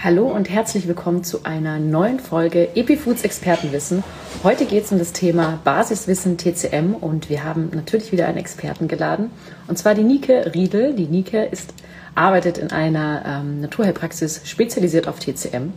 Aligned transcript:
Hallo 0.00 0.28
und 0.28 0.48
herzlich 0.48 0.86
willkommen 0.86 1.24
zu 1.24 1.42
einer 1.42 1.80
neuen 1.80 2.20
Folge 2.20 2.68
Epifoods 2.76 3.24
Expertenwissen. 3.24 4.04
Heute 4.44 4.64
geht 4.64 4.84
es 4.84 4.92
um 4.92 4.98
das 5.00 5.12
Thema 5.12 5.58
Basiswissen 5.64 6.38
TCM 6.38 6.94
und 6.94 7.28
wir 7.28 7.42
haben 7.42 7.70
natürlich 7.74 8.12
wieder 8.12 8.28
einen 8.28 8.38
Experten 8.38 8.86
geladen 8.86 9.32
und 9.66 9.76
zwar 9.76 9.96
die 9.96 10.04
Nike 10.04 10.54
Riedel. 10.54 10.94
Die 10.94 11.08
Nike 11.08 11.48
ist, 11.50 11.74
arbeitet 12.14 12.58
in 12.58 12.70
einer 12.70 13.24
ähm, 13.26 13.60
Naturheilpraxis 13.60 14.42
spezialisiert 14.44 15.08
auf 15.08 15.18
TCM 15.18 15.72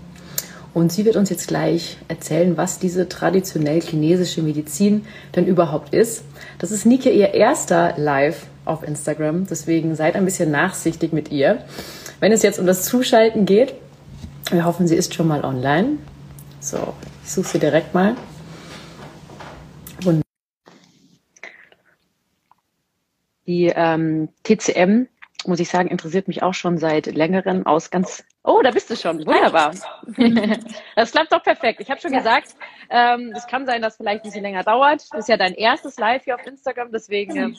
und 0.76 0.92
sie 0.92 1.04
wird 1.04 1.16
uns 1.16 1.32
jetzt 1.32 1.48
gleich 1.48 1.98
erzählen, 2.08 2.58
was 2.58 2.78
diese 2.78 3.10
traditionell 3.10 3.82
chinesische 3.82 4.44
Medizin 4.44 5.04
denn 5.36 5.48
überhaupt 5.48 5.96
ist. 5.96 6.24
Das 6.60 6.70
ist 6.70 6.86
Nike 6.86 7.10
ihr 7.10 7.34
erster 7.34 7.96
Live 7.98 8.46
auf 8.66 8.84
Instagram, 8.84 9.48
deswegen 9.48 9.96
seid 9.96 10.16
ein 10.16 10.26
bisschen 10.26 10.52
nachsichtig 10.52 11.12
mit 11.12 11.32
ihr. 11.32 11.64
Wenn 12.20 12.32
es 12.32 12.44
jetzt 12.44 12.60
um 12.60 12.68
das 12.68 12.84
Zuschalten 12.86 13.48
geht, 13.48 13.74
wir 14.50 14.66
hoffen, 14.66 14.88
sie 14.88 14.95
ist 14.95 15.13
schon 15.13 15.27
mal 15.27 15.44
online. 15.44 15.98
So, 16.59 16.94
ich 17.23 17.31
suche 17.31 17.48
sie 17.48 17.59
direkt 17.59 17.94
mal. 17.94 18.16
Und 20.05 20.22
die 23.48 23.72
ähm, 23.76 24.30
TCM, 24.44 25.08
muss 25.45 25.59
ich 25.59 25.70
sagen, 25.70 25.90
interessiert 25.90 26.27
mich 26.27 26.44
auch 26.44 26.54
schon 26.54 26.77
seit 26.77 27.08
längerem 27.08 27.66
aus 27.66 27.90
ganz. 27.90 28.23
Oh, 28.44 28.62
da 28.64 28.72
bist 28.72 28.90
du 28.90 28.95
schon. 28.95 29.26
Wunderbar. 29.26 29.73
das 30.95 31.12
klappt 31.12 31.31
doch 31.31 31.44
perfekt. 31.44 31.80
Ich 31.80 31.89
habe 31.89 32.00
schon 32.02 32.12
gesagt, 32.12 32.55
ähm, 32.89 33.34
es 33.36 33.48
kann 33.48 33.66
sein, 33.66 33.81
dass 33.81 33.98
vielleicht 33.98 34.23
ein 34.23 34.30
bisschen 34.30 34.44
länger 34.44 34.64
dauert. 34.64 35.05
Das 35.12 35.22
ist 35.22 35.30
ja 35.30 35.38
dein 35.38 35.53
erstes 35.53 35.98
Live 35.98 36.23
hier 36.23 36.36
auf 36.36 36.45
Instagram, 36.45 36.92
deswegen. 36.92 37.36
Äh, 37.36 37.53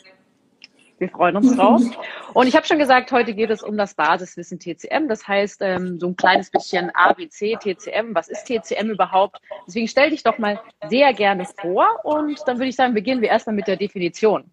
wir 0.98 1.08
freuen 1.08 1.36
uns 1.36 1.56
drauf. 1.56 1.82
Und 2.34 2.46
ich 2.46 2.56
habe 2.56 2.66
schon 2.66 2.78
gesagt, 2.78 3.12
heute 3.12 3.34
geht 3.34 3.50
es 3.50 3.62
um 3.62 3.76
das 3.76 3.94
Basiswissen 3.94 4.58
TCM. 4.58 5.08
Das 5.08 5.26
heißt, 5.26 5.60
ähm, 5.62 5.98
so 5.98 6.08
ein 6.08 6.16
kleines 6.16 6.50
bisschen 6.50 6.90
ABC, 6.90 7.56
TCM. 7.56 8.14
Was 8.14 8.28
ist 8.28 8.44
TCM 8.46 8.90
überhaupt? 8.90 9.40
Deswegen 9.66 9.88
stell 9.88 10.10
dich 10.10 10.22
doch 10.22 10.38
mal 10.38 10.60
sehr 10.88 11.12
gerne 11.12 11.46
vor 11.60 11.86
und 12.04 12.38
dann 12.46 12.58
würde 12.58 12.68
ich 12.68 12.76
sagen, 12.76 12.94
beginnen 12.94 13.20
wir 13.20 13.28
erstmal 13.28 13.56
mit 13.56 13.66
der 13.66 13.76
Definition. 13.76 14.44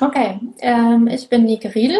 Okay, 0.00 0.38
ähm, 0.60 1.08
ich 1.08 1.28
bin 1.28 1.44
Nike 1.44 1.74
Riedel. 1.74 1.98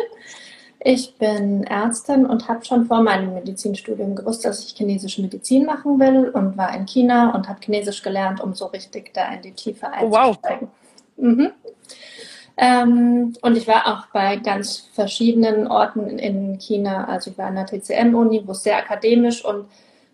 Ich 0.81 1.17
bin 1.19 1.65
Ärztin 1.65 2.25
und 2.25 2.47
habe 2.49 2.65
schon 2.65 2.87
vor 2.87 3.03
meinem 3.03 3.35
Medizinstudium 3.35 4.15
gewusst, 4.15 4.45
dass 4.45 4.65
ich 4.65 4.77
chinesische 4.77 5.21
Medizin 5.21 5.67
machen 5.67 5.99
will 5.99 6.31
und 6.31 6.57
war 6.57 6.73
in 6.75 6.87
China 6.87 7.35
und 7.35 7.49
habe 7.49 7.59
Chinesisch 7.61 8.03
gelernt, 8.03 8.41
um 8.41 8.55
so 8.55 8.67
richtig 8.67 9.13
da 9.13 9.33
in 9.33 9.43
die 9.43 9.53
Tiefe 9.53 9.91
einzusteigen. 9.91 10.69
Oh, 10.69 11.23
wow. 11.23 11.35
Mhm. 11.37 11.53
Ähm, 12.61 13.35
und 13.41 13.57
ich 13.57 13.69
war 13.69 13.87
auch 13.87 14.07
bei 14.13 14.37
ganz 14.37 14.89
verschiedenen 14.93 15.69
Orten 15.69 16.19
in 16.19 16.59
China. 16.59 17.05
Also 17.05 17.31
ich 17.31 17.39
war 17.39 17.47
an 17.47 17.55
der 17.55 17.67
TCM-Uni, 17.67 18.43
wo 18.47 18.53
es 18.53 18.65
sehr 18.65 18.77
akademisch 18.77 19.45
und 19.45 19.67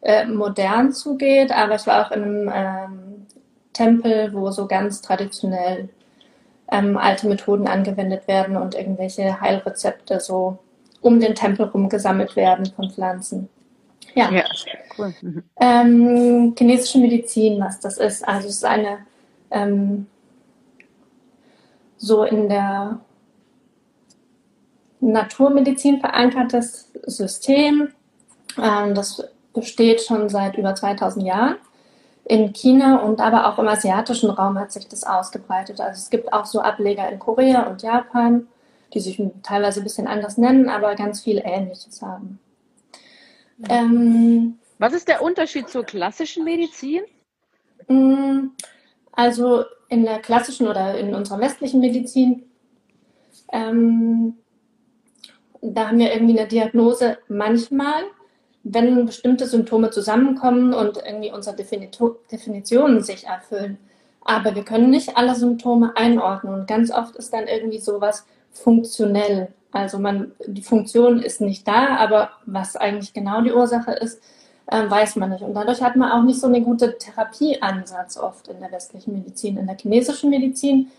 äh, 0.02 0.26
modern 0.26 0.92
zugeht, 0.92 1.50
aber 1.50 1.76
ich 1.76 1.86
war 1.86 2.06
auch 2.06 2.10
in 2.10 2.22
einem 2.22 2.52
ähm, 2.54 3.26
Tempel, 3.72 4.34
wo 4.34 4.50
so 4.50 4.66
ganz 4.66 5.00
traditionell 5.00 5.88
ähm, 6.70 6.98
alte 6.98 7.28
Methoden 7.28 7.66
angewendet 7.66 8.28
werden 8.28 8.58
und 8.58 8.74
irgendwelche 8.74 9.40
Heilrezepte 9.40 10.20
so 10.20 10.58
um 11.00 11.20
den 11.20 11.34
Tempel 11.34 11.66
rum 11.66 11.88
gesammelt 11.88 12.36
werden 12.36 12.66
von 12.66 12.90
Pflanzen. 12.90 13.48
Ja, 14.14 14.30
ja 14.30 14.44
cool. 14.98 15.14
Mhm. 15.22 15.42
Ähm, 15.58 16.54
chinesische 16.58 16.98
Medizin, 16.98 17.58
was 17.60 17.80
das 17.80 17.96
ist. 17.96 18.26
Also 18.28 18.48
es 18.48 18.56
ist 18.56 18.64
eine 18.64 18.98
ähm, 19.50 20.06
so 22.04 22.22
in 22.24 22.48
der 22.48 23.00
Naturmedizin 25.00 26.00
verankertes 26.00 26.90
System. 27.06 27.88
Ähm, 28.60 28.94
das 28.94 29.26
besteht 29.52 30.02
schon 30.02 30.28
seit 30.28 30.56
über 30.56 30.74
2000 30.74 31.24
Jahren 31.24 31.56
in 32.24 32.52
China 32.52 33.00
und 33.00 33.20
aber 33.20 33.46
auch 33.46 33.58
im 33.58 33.68
asiatischen 33.68 34.30
Raum 34.30 34.58
hat 34.58 34.72
sich 34.72 34.88
das 34.88 35.04
ausgebreitet. 35.04 35.80
Also 35.80 35.98
es 35.98 36.10
gibt 36.10 36.32
auch 36.32 36.46
so 36.46 36.60
Ableger 36.60 37.08
in 37.10 37.18
Korea 37.18 37.64
und 37.64 37.82
Japan, 37.82 38.48
die 38.94 39.00
sich 39.00 39.22
teilweise 39.42 39.80
ein 39.80 39.84
bisschen 39.84 40.06
anders 40.06 40.38
nennen, 40.38 40.68
aber 40.68 40.94
ganz 40.94 41.20
viel 41.20 41.40
Ähnliches 41.44 42.00
haben. 42.00 42.38
Ähm, 43.68 44.58
Was 44.78 44.94
ist 44.94 45.08
der 45.08 45.22
Unterschied 45.22 45.68
zur 45.68 45.84
klassischen 45.84 46.44
Medizin? 46.44 47.02
Mm, 47.88 48.48
also 49.12 49.64
in 49.94 50.04
der 50.04 50.18
klassischen 50.18 50.66
oder 50.66 50.98
in 50.98 51.14
unserer 51.14 51.38
westlichen 51.38 51.80
Medizin, 51.80 52.42
ähm, 53.52 54.34
da 55.62 55.88
haben 55.88 55.98
wir 55.98 56.12
irgendwie 56.12 56.38
eine 56.38 56.48
Diagnose 56.48 57.18
manchmal, 57.28 58.02
wenn 58.64 59.06
bestimmte 59.06 59.46
Symptome 59.46 59.90
zusammenkommen 59.90 60.74
und 60.74 60.96
irgendwie 60.96 61.32
unsere 61.32 61.54
Definitionen 61.56 63.02
sich 63.02 63.26
erfüllen. 63.26 63.78
Aber 64.24 64.54
wir 64.54 64.64
können 64.64 64.90
nicht 64.90 65.16
alle 65.16 65.34
Symptome 65.34 65.96
einordnen 65.96 66.54
und 66.54 66.66
ganz 66.66 66.90
oft 66.90 67.14
ist 67.16 67.32
dann 67.32 67.46
irgendwie 67.46 67.78
sowas 67.78 68.26
funktionell. 68.50 69.54
Also 69.70 69.98
man, 69.98 70.32
die 70.46 70.62
Funktion 70.62 71.22
ist 71.22 71.40
nicht 71.40 71.68
da, 71.68 71.96
aber 71.96 72.30
was 72.46 72.74
eigentlich 72.74 73.12
genau 73.12 73.42
die 73.42 73.52
Ursache 73.52 73.92
ist, 73.92 74.20
äh, 74.66 74.88
weiß 74.88 75.16
man 75.16 75.30
nicht. 75.30 75.42
Und 75.42 75.54
dadurch 75.54 75.82
hat 75.82 75.96
man 75.96 76.10
auch 76.10 76.22
nicht 76.22 76.40
so 76.40 76.46
einen 76.46 76.64
guten 76.64 76.92
Therapieansatz 76.98 78.16
oft 78.16 78.48
in 78.48 78.60
der 78.60 78.72
westlichen 78.72 79.14
Medizin. 79.14 79.58
In 79.58 79.66
der 79.66 79.76
chinesischen 79.76 80.30
Medizin, 80.30 80.90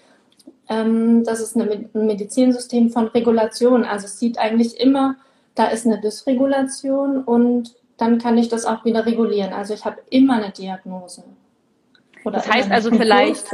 ähm, 0.70 1.24
das 1.24 1.40
ist 1.40 1.56
eine, 1.56 1.90
ein 1.94 2.06
Medizinsystem 2.06 2.90
von 2.90 3.08
Regulation. 3.08 3.84
Also 3.84 4.06
es 4.06 4.20
sieht 4.20 4.38
eigentlich 4.38 4.80
immer, 4.80 5.16
da 5.56 5.68
ist 5.68 5.86
eine 5.86 6.00
Dysregulation 6.00 7.24
und 7.24 7.76
dann 7.98 8.20
kann 8.20 8.38
ich 8.38 8.50
das 8.50 8.66
auch 8.66 8.84
wieder 8.86 9.06
regulieren. 9.06 9.54
Also 9.54 9.74
ich 9.74 9.86
habe 9.86 9.98
immer 10.10 10.36
eine 10.36 10.52
Diagnose. 10.52 11.24
Oder 12.24 12.38
das 12.38 12.52
heißt 12.52 12.72
also 12.72 12.92
vielleicht, 12.92 13.46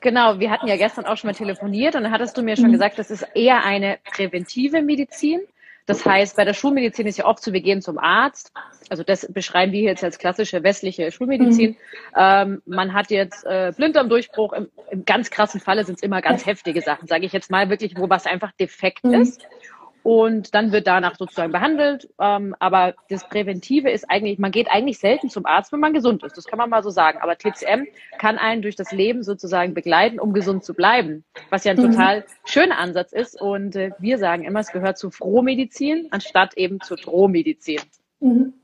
Genau, 0.00 0.38
wir 0.38 0.50
hatten 0.50 0.66
ja 0.66 0.76
gestern 0.76 1.04
auch 1.04 1.18
schon 1.18 1.28
mal 1.28 1.34
telefoniert 1.34 1.94
und 1.94 2.04
dann 2.04 2.12
hattest 2.12 2.36
du 2.36 2.42
mir 2.42 2.56
schon 2.56 2.68
mhm. 2.68 2.72
gesagt, 2.72 2.98
das 2.98 3.10
ist 3.10 3.26
eher 3.34 3.64
eine 3.64 3.98
präventive 4.02 4.80
Medizin. 4.80 5.40
Das 5.90 6.06
heißt, 6.06 6.36
bei 6.36 6.44
der 6.44 6.54
Schulmedizin 6.54 7.08
ist 7.08 7.18
ja 7.18 7.24
oft 7.24 7.42
zu 7.42 7.50
Beginn 7.50 7.82
zum 7.82 7.98
Arzt. 7.98 8.52
Also 8.90 9.02
das 9.02 9.26
beschreiben 9.32 9.72
wir 9.72 9.80
jetzt 9.80 10.04
als 10.04 10.18
klassische 10.18 10.62
westliche 10.62 11.10
Schulmedizin. 11.10 11.70
Mhm. 11.70 11.76
Ähm, 12.16 12.62
man 12.64 12.94
hat 12.94 13.10
jetzt 13.10 13.44
äh, 13.44 13.72
Blinddarmdurchbruch. 13.76 14.52
Im, 14.52 14.68
Im 14.92 15.04
ganz 15.04 15.30
krassen 15.30 15.60
Falle 15.60 15.82
sind 15.84 15.96
es 15.96 16.02
immer 16.02 16.22
ganz 16.22 16.46
heftige 16.46 16.80
Sachen, 16.80 17.08
sage 17.08 17.26
ich 17.26 17.32
jetzt 17.32 17.50
mal 17.50 17.70
wirklich, 17.70 17.96
wo 17.96 18.08
was 18.08 18.26
einfach 18.26 18.52
defekt 18.52 19.02
mhm. 19.02 19.14
ist 19.14 19.42
und 20.02 20.54
dann 20.54 20.72
wird 20.72 20.86
danach 20.86 21.16
sozusagen 21.16 21.52
behandelt. 21.52 22.08
Ähm, 22.18 22.54
aber 22.58 22.94
das 23.08 23.28
Präventive 23.28 23.90
ist 23.90 24.08
eigentlich, 24.08 24.38
man 24.38 24.50
geht 24.50 24.68
eigentlich 24.70 24.98
selten 24.98 25.28
zum 25.28 25.46
Arzt, 25.46 25.72
wenn 25.72 25.80
man 25.80 25.92
gesund 25.92 26.22
ist. 26.22 26.36
Das 26.36 26.46
kann 26.46 26.58
man 26.58 26.70
mal 26.70 26.82
so 26.82 26.90
sagen. 26.90 27.18
Aber 27.20 27.36
TCM 27.36 27.86
kann 28.18 28.38
einen 28.38 28.62
durch 28.62 28.76
das 28.76 28.92
Leben 28.92 29.22
sozusagen 29.22 29.74
begleiten, 29.74 30.18
um 30.18 30.32
gesund 30.32 30.64
zu 30.64 30.74
bleiben, 30.74 31.24
was 31.50 31.64
ja 31.64 31.72
ein 31.72 31.78
mhm. 31.78 31.92
total 31.92 32.24
schöner 32.44 32.78
Ansatz 32.78 33.12
ist. 33.12 33.40
Und 33.40 33.76
äh, 33.76 33.90
wir 33.98 34.18
sagen 34.18 34.44
immer, 34.44 34.60
es 34.60 34.72
gehört 34.72 34.98
zu 34.98 35.10
Frohmedizin 35.10 36.08
anstatt 36.10 36.56
eben 36.56 36.80
zur 36.80 36.96
Drohmedizin. 36.96 37.80
Mhm. 38.20 38.54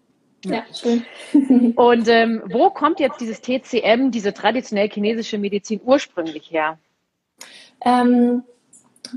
Ja, 0.45 0.65
schön. 0.73 1.05
Und 1.77 2.09
ähm, 2.09 2.43
wo 2.47 2.71
kommt 2.71 3.01
jetzt 3.01 3.21
dieses 3.21 3.41
TCM, 3.41 4.11
diese 4.11 4.33
traditionell 4.33 4.89
chinesische 4.89 5.39
Medizin 5.39 5.81
ursprünglich 5.85 6.51
her? 6.51 6.79
Ähm, 7.85 8.45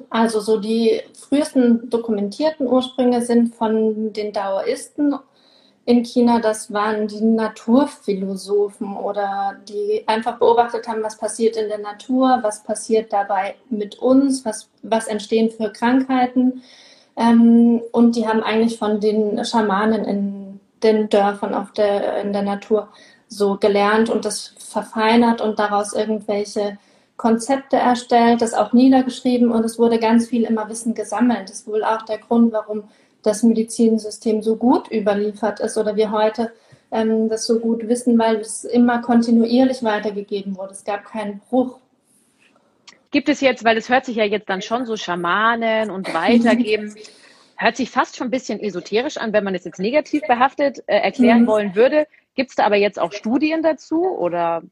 also 0.09 0.39
so 0.39 0.59
die 0.59 1.01
frühesten 1.13 1.89
dokumentierten 1.89 2.67
Ursprünge 2.67 3.21
sind 3.21 3.55
von 3.55 4.13
den 4.13 4.33
Daoisten 4.33 5.15
in 5.85 6.03
China. 6.03 6.39
Das 6.39 6.71
waren 6.71 7.07
die 7.07 7.21
Naturphilosophen 7.21 8.95
oder 8.95 9.57
die 9.67 10.03
einfach 10.07 10.37
beobachtet 10.37 10.87
haben, 10.87 11.03
was 11.03 11.17
passiert 11.17 11.55
in 11.57 11.67
der 11.67 11.79
Natur, 11.79 12.39
was 12.41 12.63
passiert 12.63 13.11
dabei 13.11 13.55
mit 13.69 13.99
uns, 13.99 14.45
was, 14.45 14.69
was 14.83 15.07
entstehen 15.07 15.49
für 15.49 15.71
Krankheiten. 15.71 16.61
Ähm, 17.15 17.81
und 17.91 18.15
die 18.15 18.27
haben 18.27 18.43
eigentlich 18.43 18.77
von 18.77 18.99
den 18.99 19.43
Schamanen 19.43 20.05
in 20.05 20.59
den 20.83 21.09
Dörfern 21.09 21.53
auf 21.53 21.71
der, 21.73 22.21
in 22.21 22.33
der 22.33 22.43
Natur 22.43 22.89
so 23.27 23.57
gelernt 23.57 24.09
und 24.09 24.25
das 24.25 24.53
verfeinert 24.57 25.41
und 25.41 25.59
daraus 25.59 25.93
irgendwelche 25.93 26.77
Konzepte 27.19 27.75
erstellt, 27.75 28.41
das 28.41 28.53
auch 28.53 28.71
niedergeschrieben 28.71 29.51
und 29.51 29.65
es 29.65 29.77
wurde 29.77 29.99
ganz 29.99 30.29
viel 30.29 30.43
immer 30.43 30.69
Wissen 30.69 30.93
gesammelt. 30.95 31.49
Das 31.49 31.59
ist 31.59 31.67
wohl 31.67 31.83
auch 31.83 32.03
der 32.03 32.17
Grund, 32.17 32.53
warum 32.53 32.85
das 33.23 33.43
Medizinsystem 33.43 34.41
so 34.41 34.55
gut 34.55 34.89
überliefert 34.89 35.59
ist 35.59 35.77
oder 35.77 35.97
wir 35.97 36.11
heute 36.11 36.53
ähm, 36.91 37.27
das 37.27 37.45
so 37.45 37.59
gut 37.59 37.85
wissen, 37.89 38.17
weil 38.17 38.37
es 38.37 38.63
immer 38.63 39.01
kontinuierlich 39.01 39.83
weitergegeben 39.83 40.55
wurde. 40.55 40.71
Es 40.71 40.85
gab 40.85 41.03
keinen 41.03 41.39
Bruch. 41.39 41.79
Gibt 43.11 43.27
es 43.27 43.41
jetzt, 43.41 43.65
weil 43.65 43.75
es 43.75 43.89
hört 43.89 44.05
sich 44.05 44.15
ja 44.15 44.23
jetzt 44.23 44.47
dann 44.47 44.61
schon 44.61 44.85
so 44.85 44.95
Schamanen 44.95 45.91
und 45.91 46.13
weitergeben, 46.13 46.95
hört 47.57 47.75
sich 47.75 47.91
fast 47.91 48.15
schon 48.15 48.27
ein 48.27 48.31
bisschen 48.31 48.61
esoterisch 48.61 49.17
an, 49.17 49.33
wenn 49.33 49.43
man 49.43 49.55
es 49.55 49.65
jetzt 49.65 49.79
negativ 49.79 50.21
behaftet 50.25 50.83
äh, 50.87 50.95
erklären 50.99 51.41
mhm. 51.41 51.47
wollen 51.47 51.75
würde. 51.75 52.07
Gibt 52.35 52.51
es 52.51 52.55
da 52.55 52.65
aber 52.65 52.77
jetzt 52.77 52.97
auch 52.97 53.11
Studien 53.11 53.61
dazu 53.61 54.05
oder 54.05 54.63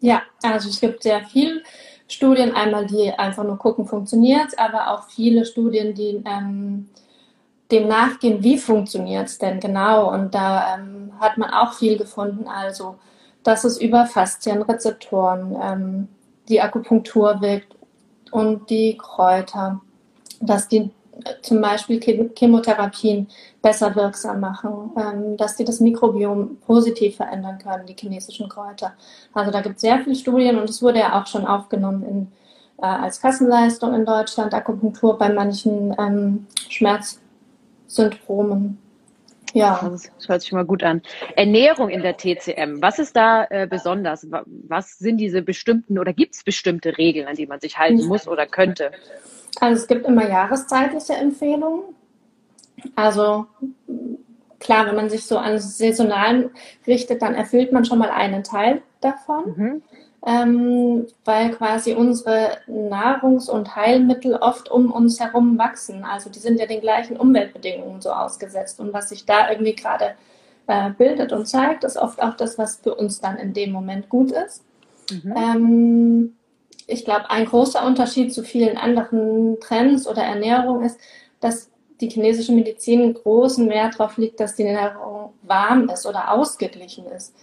ja, 0.00 0.22
also 0.42 0.68
es 0.68 0.80
gibt 0.80 1.02
sehr 1.02 1.24
viele 1.24 1.62
Studien, 2.06 2.54
einmal 2.54 2.86
die 2.86 3.10
einfach 3.10 3.44
nur 3.44 3.58
gucken, 3.58 3.86
funktioniert 3.86 4.58
aber 4.58 4.92
auch 4.92 5.08
viele 5.08 5.44
Studien, 5.44 5.94
die 5.94 6.22
ähm, 6.24 6.88
dem 7.70 7.86
nachgehen, 7.86 8.42
wie 8.42 8.58
funktioniert 8.58 9.28
es 9.28 9.38
denn 9.38 9.60
genau. 9.60 10.10
Und 10.12 10.34
da 10.34 10.74
ähm, 10.74 11.12
hat 11.20 11.36
man 11.36 11.50
auch 11.50 11.74
viel 11.74 11.98
gefunden. 11.98 12.46
Also, 12.48 12.96
dass 13.42 13.64
es 13.64 13.78
über 13.78 14.06
Faszienrezeptoren 14.06 15.56
ähm, 15.62 16.08
die 16.48 16.60
Akupunktur 16.60 17.40
wirkt 17.40 17.76
und 18.30 18.70
die 18.70 18.96
Kräuter, 18.96 19.80
dass 20.40 20.68
die 20.68 20.90
zum 21.42 21.60
Beispiel 21.60 22.00
Chemotherapien 22.36 23.26
besser 23.62 23.94
wirksam 23.96 24.40
machen, 24.40 24.92
ähm, 24.96 25.36
dass 25.36 25.56
die 25.56 25.64
das 25.64 25.80
Mikrobiom 25.80 26.58
positiv 26.66 27.16
verändern 27.16 27.58
können, 27.58 27.86
die 27.86 27.96
chinesischen 27.98 28.48
Kräuter. 28.48 28.94
Also 29.32 29.50
da 29.50 29.60
gibt 29.60 29.76
es 29.76 29.82
sehr 29.82 29.98
viele 30.00 30.16
Studien 30.16 30.58
und 30.58 30.70
es 30.70 30.82
wurde 30.82 31.00
ja 31.00 31.20
auch 31.20 31.26
schon 31.26 31.46
aufgenommen 31.46 32.02
in, 32.04 32.28
äh, 32.78 32.86
als 32.86 33.20
Kassenleistung 33.20 33.94
in 33.94 34.04
Deutschland, 34.04 34.54
Akupunktur 34.54 35.18
bei 35.18 35.28
manchen 35.28 35.94
ähm, 35.98 36.46
Schmerzsyndromen. 36.68 38.78
Ja. 39.54 39.80
Das 39.82 40.10
hört 40.28 40.42
sich 40.42 40.52
mal 40.52 40.64
gut 40.64 40.82
an. 40.82 41.02
Ernährung 41.34 41.88
in 41.88 42.02
der 42.02 42.16
TCM, 42.16 42.82
was 42.82 42.98
ist 42.98 43.16
da 43.16 43.46
äh, 43.48 43.66
besonders? 43.66 44.26
Was 44.46 44.98
sind 44.98 45.18
diese 45.18 45.42
bestimmten 45.42 45.98
oder 45.98 46.12
gibt 46.12 46.34
es 46.34 46.44
bestimmte 46.44 46.98
Regeln, 46.98 47.26
an 47.26 47.36
die 47.36 47.46
man 47.46 47.58
sich 47.58 47.78
halten 47.78 48.06
muss 48.06 48.28
oder 48.28 48.46
könnte? 48.46 48.92
Also 49.60 49.82
es 49.82 49.88
gibt 49.88 50.06
immer 50.06 50.28
jahreszeitliche 50.28 51.14
Empfehlungen. 51.14 51.82
Also 52.94 53.46
klar, 54.60 54.86
wenn 54.86 54.96
man 54.96 55.10
sich 55.10 55.26
so 55.26 55.38
an 55.38 55.58
saisonalen 55.58 56.50
richtet, 56.86 57.22
dann 57.22 57.34
erfüllt 57.34 57.72
man 57.72 57.84
schon 57.84 57.98
mal 57.98 58.10
einen 58.10 58.44
Teil 58.44 58.82
davon. 59.00 59.54
Mhm 59.56 59.82
ähm, 60.26 61.06
weil 61.24 61.50
quasi 61.50 61.94
unsere 61.94 62.58
Nahrungs- 62.66 63.48
und 63.48 63.76
Heilmittel 63.76 64.34
oft 64.34 64.70
um 64.70 64.90
uns 64.90 65.20
herum 65.20 65.58
wachsen. 65.58 66.04
Also 66.04 66.28
die 66.28 66.40
sind 66.40 66.58
ja 66.58 66.66
den 66.66 66.80
gleichen 66.80 67.16
Umweltbedingungen 67.16 68.00
so 68.00 68.10
ausgesetzt. 68.10 68.80
Und 68.80 68.92
was 68.92 69.10
sich 69.10 69.24
da 69.26 69.50
irgendwie 69.50 69.74
gerade 69.76 70.14
äh, 70.66 70.90
bildet 70.90 71.32
und 71.32 71.46
zeigt, 71.46 71.84
ist 71.84 71.96
oft 71.96 72.20
auch 72.20 72.34
das, 72.34 72.58
was 72.58 72.76
für 72.76 72.94
uns 72.94 73.20
dann 73.20 73.36
in 73.36 73.52
dem 73.52 73.70
Moment 73.70 74.08
gut 74.08 74.32
ist. 74.32 74.64
Mhm. 75.10 75.34
Ähm, 75.36 76.36
ich 76.88 77.04
glaube, 77.04 77.30
ein 77.30 77.44
großer 77.44 77.84
Unterschied 77.84 78.32
zu 78.32 78.42
vielen 78.42 78.78
anderen 78.78 79.60
Trends 79.60 80.08
oder 80.08 80.22
Ernährung 80.22 80.82
ist, 80.82 80.98
dass 81.38 81.70
die 82.00 82.08
chinesische 82.08 82.52
Medizin 82.52 83.12
großen 83.12 83.68
Wert 83.68 83.98
darauf 83.98 84.16
liegt, 84.16 84.40
dass 84.40 84.56
die 84.56 84.64
Ernährung 84.64 85.32
warm 85.42 85.88
ist 85.90 86.06
oder 86.06 86.32
ausgeglichen 86.32 87.06
ist. 87.06 87.34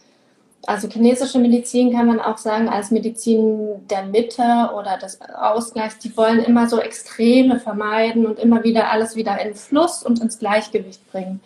Also 0.66 0.88
chinesische 0.88 1.38
Medizin 1.38 1.94
kann 1.94 2.08
man 2.08 2.20
auch 2.20 2.40
sagen 2.40 2.70
als 2.70 2.90
Medizin 2.90 3.88
der 3.88 4.06
Mitte 4.06 4.72
oder 4.76 4.98
des 4.98 5.20
Ausgleichs. 5.22 6.00
Die 6.00 6.18
wollen 6.18 6.40
immer 6.40 6.68
so 6.68 6.80
Extreme 6.80 7.60
vermeiden 7.60 8.26
und 8.26 8.40
immer 8.40 8.64
wieder 8.64 8.90
alles 8.90 9.16
wieder 9.16 9.40
in 9.40 9.54
Fluss 9.54 10.02
und 10.02 10.22
ins 10.22 10.40
Gleichgewicht 10.40 11.12
bringen. 11.12 11.40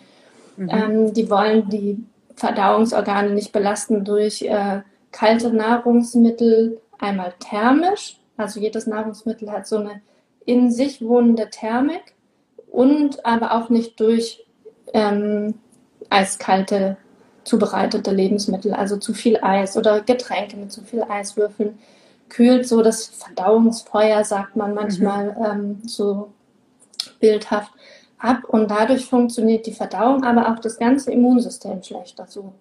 Mhm. 0.56 0.68
Ähm, 0.70 1.12
die 1.12 1.28
wollen 1.28 1.68
die 1.68 2.02
Verdauungsorgane 2.36 3.30
nicht 3.30 3.52
belasten 3.52 4.06
durch 4.06 4.40
äh, 4.40 4.80
kalte 5.12 5.52
Nahrungsmittel, 5.52 6.80
einmal 7.00 7.34
thermisch. 7.38 8.18
Also 8.36 8.60
jedes 8.60 8.86
Nahrungsmittel 8.86 9.50
hat 9.50 9.66
so 9.66 9.78
eine 9.78 10.00
in 10.46 10.70
sich 10.70 11.02
wohnende 11.02 11.50
Thermik 11.50 12.14
und 12.70 13.24
aber 13.26 13.54
auch 13.54 13.68
nicht 13.68 14.00
durch 14.00 14.44
ähm, 14.94 15.54
eiskalte 16.08 16.96
zubereitete 17.44 18.10
Lebensmittel, 18.10 18.72
also 18.72 18.96
zu 18.96 19.14
viel 19.14 19.38
Eis 19.42 19.76
oder 19.76 20.00
Getränke 20.00 20.56
mit 20.56 20.72
zu 20.72 20.82
viel 20.82 21.02
Eiswürfeln, 21.02 21.78
kühlt 22.28 22.66
so 22.66 22.82
das 22.82 23.06
Verdauungsfeuer, 23.06 24.24
sagt 24.24 24.56
man 24.56 24.74
manchmal 24.74 25.32
mhm. 25.32 25.44
ähm, 25.44 25.78
so 25.84 26.32
bildhaft, 27.18 27.72
ab 28.18 28.44
und 28.48 28.70
dadurch 28.70 29.06
funktioniert 29.06 29.66
die 29.66 29.72
Verdauung, 29.72 30.24
aber 30.24 30.52
auch 30.52 30.58
das 30.60 30.78
ganze 30.78 31.12
Immunsystem 31.12 31.82
schlechter 31.82 32.26
so. 32.28 32.52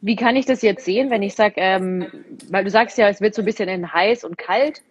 Wie 0.00 0.16
kann 0.16 0.36
ich 0.36 0.46
das 0.46 0.62
jetzt 0.62 0.84
sehen, 0.84 1.10
wenn 1.10 1.22
ich 1.22 1.34
sage, 1.34 1.54
ähm, 1.56 2.06
weil 2.50 2.64
du 2.64 2.70
sagst 2.70 2.98
ja, 2.98 3.08
es 3.08 3.20
wird 3.20 3.34
so 3.34 3.42
ein 3.42 3.46
bisschen 3.46 3.68
in 3.68 3.92
heiß 3.92 4.24
und 4.24 4.36
kalt. 4.38 4.82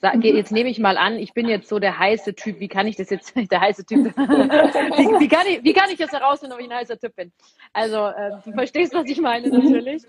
Sag, 0.00 0.16
mhm. 0.16 0.22
Jetzt 0.22 0.52
nehme 0.52 0.70
ich 0.70 0.78
mal 0.78 0.96
an, 0.96 1.16
ich 1.16 1.34
bin 1.34 1.48
jetzt 1.48 1.68
so 1.68 1.78
der 1.78 1.98
heiße 1.98 2.34
Typ. 2.34 2.58
Wie 2.58 2.68
kann 2.68 2.86
ich 2.86 2.96
das 2.96 3.10
jetzt, 3.10 3.34
der 3.50 3.60
heiße 3.60 3.84
Typ, 3.84 4.04
wie, 4.16 5.20
wie, 5.20 5.28
kann 5.28 5.46
ich, 5.46 5.62
wie 5.62 5.72
kann 5.72 5.90
ich 5.90 5.98
jetzt 5.98 6.12
herausfinden, 6.12 6.54
ob 6.54 6.60
ich 6.60 6.70
ein 6.70 6.76
heißer 6.76 6.98
Typ 6.98 7.14
bin? 7.16 7.32
Also, 7.72 8.06
äh, 8.06 8.32
du 8.44 8.52
verstehst, 8.52 8.94
was 8.94 9.06
ich 9.06 9.20
meine, 9.20 9.48
natürlich. 9.48 10.04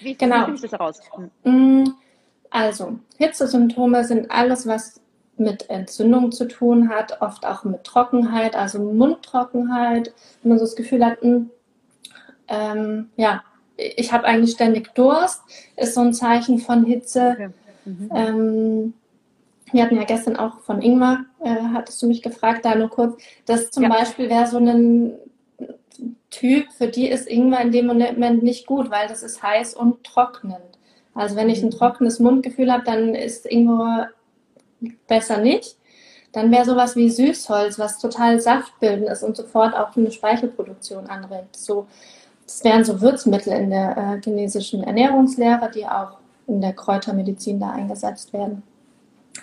Wie, 0.00 0.14
genau. 0.14 0.44
finde 0.44 0.56
ich 0.56 0.62
das 0.62 0.72
heraus? 0.72 1.00
Hm. 1.44 1.82
Mm, 1.82 1.94
also, 2.50 2.98
Hitzesymptome 3.18 4.04
sind 4.04 4.30
alles, 4.30 4.66
was 4.66 5.00
mit 5.38 5.68
Entzündung 5.68 6.32
zu 6.32 6.48
tun 6.48 6.88
hat, 6.88 7.20
oft 7.20 7.44
auch 7.44 7.64
mit 7.64 7.84
Trockenheit, 7.84 8.56
also 8.56 8.78
Mundtrockenheit, 8.78 10.14
wenn 10.42 10.50
man 10.50 10.58
so 10.58 10.64
das 10.64 10.76
Gefühl 10.76 11.04
hat, 11.04 11.22
mh, 11.22 11.30
hm, 11.30 11.50
ähm, 12.48 13.10
ja, 13.16 13.42
ich 13.76 14.12
habe 14.12 14.24
eigentlich 14.24 14.52
ständig 14.52 14.94
Durst, 14.94 15.42
ist 15.76 15.94
so 15.94 16.00
ein 16.00 16.14
Zeichen 16.14 16.58
von 16.58 16.84
Hitze. 16.84 17.32
Okay. 17.32 17.48
Mhm. 17.84 18.10
Ähm, 18.14 18.94
wir 19.72 19.82
hatten 19.82 19.96
ja 19.96 20.04
gestern 20.04 20.36
auch 20.36 20.60
von 20.60 20.80
Ingmar, 20.80 21.24
äh, 21.42 21.56
hattest 21.74 22.00
du 22.02 22.06
mich 22.06 22.22
gefragt, 22.22 22.64
da 22.64 22.74
nur 22.74 22.88
kurz, 22.88 23.20
das 23.46 23.70
zum 23.70 23.84
ja. 23.84 23.88
Beispiel 23.88 24.30
wäre 24.30 24.46
so 24.46 24.58
ein 24.58 25.14
Typ, 26.30 26.70
für 26.72 26.88
die 26.88 27.08
ist 27.08 27.28
Ingwer 27.28 27.60
in 27.60 27.72
dem 27.72 27.86
Moment 27.86 28.42
nicht 28.42 28.66
gut, 28.66 28.90
weil 28.90 29.08
das 29.08 29.22
ist 29.22 29.42
heiß 29.42 29.74
und 29.74 30.04
trocknend. 30.04 30.58
Also 31.14 31.34
wenn 31.34 31.48
ich 31.48 31.62
ein 31.62 31.66
mhm. 31.66 31.78
trockenes 31.78 32.20
Mundgefühl 32.20 32.70
habe, 32.70 32.84
dann 32.84 33.14
ist 33.14 33.46
Ingwer 33.46 34.10
besser 35.06 35.38
nicht. 35.38 35.76
Dann 36.32 36.50
wäre 36.52 36.66
sowas 36.66 36.96
wie 36.96 37.08
Süßholz, 37.08 37.78
was 37.78 37.98
total 37.98 38.40
saftbildend 38.40 39.08
ist 39.08 39.22
und 39.22 39.36
sofort 39.36 39.74
auch 39.74 39.96
eine 39.96 40.10
Speichelproduktion 40.10 41.06
anregt. 41.06 41.56
So, 41.56 41.86
das 42.46 42.62
wären 42.64 42.84
so 42.84 43.00
Würzmittel 43.00 43.52
in 43.52 43.70
der 43.70 43.96
äh, 43.96 44.20
chinesischen 44.22 44.84
Ernährungslehre, 44.84 45.70
die 45.74 45.84
auch 45.84 46.18
in 46.46 46.60
der 46.60 46.72
Kräutermedizin 46.72 47.58
da 47.58 47.70
eingesetzt 47.70 48.32
werden. 48.32 48.62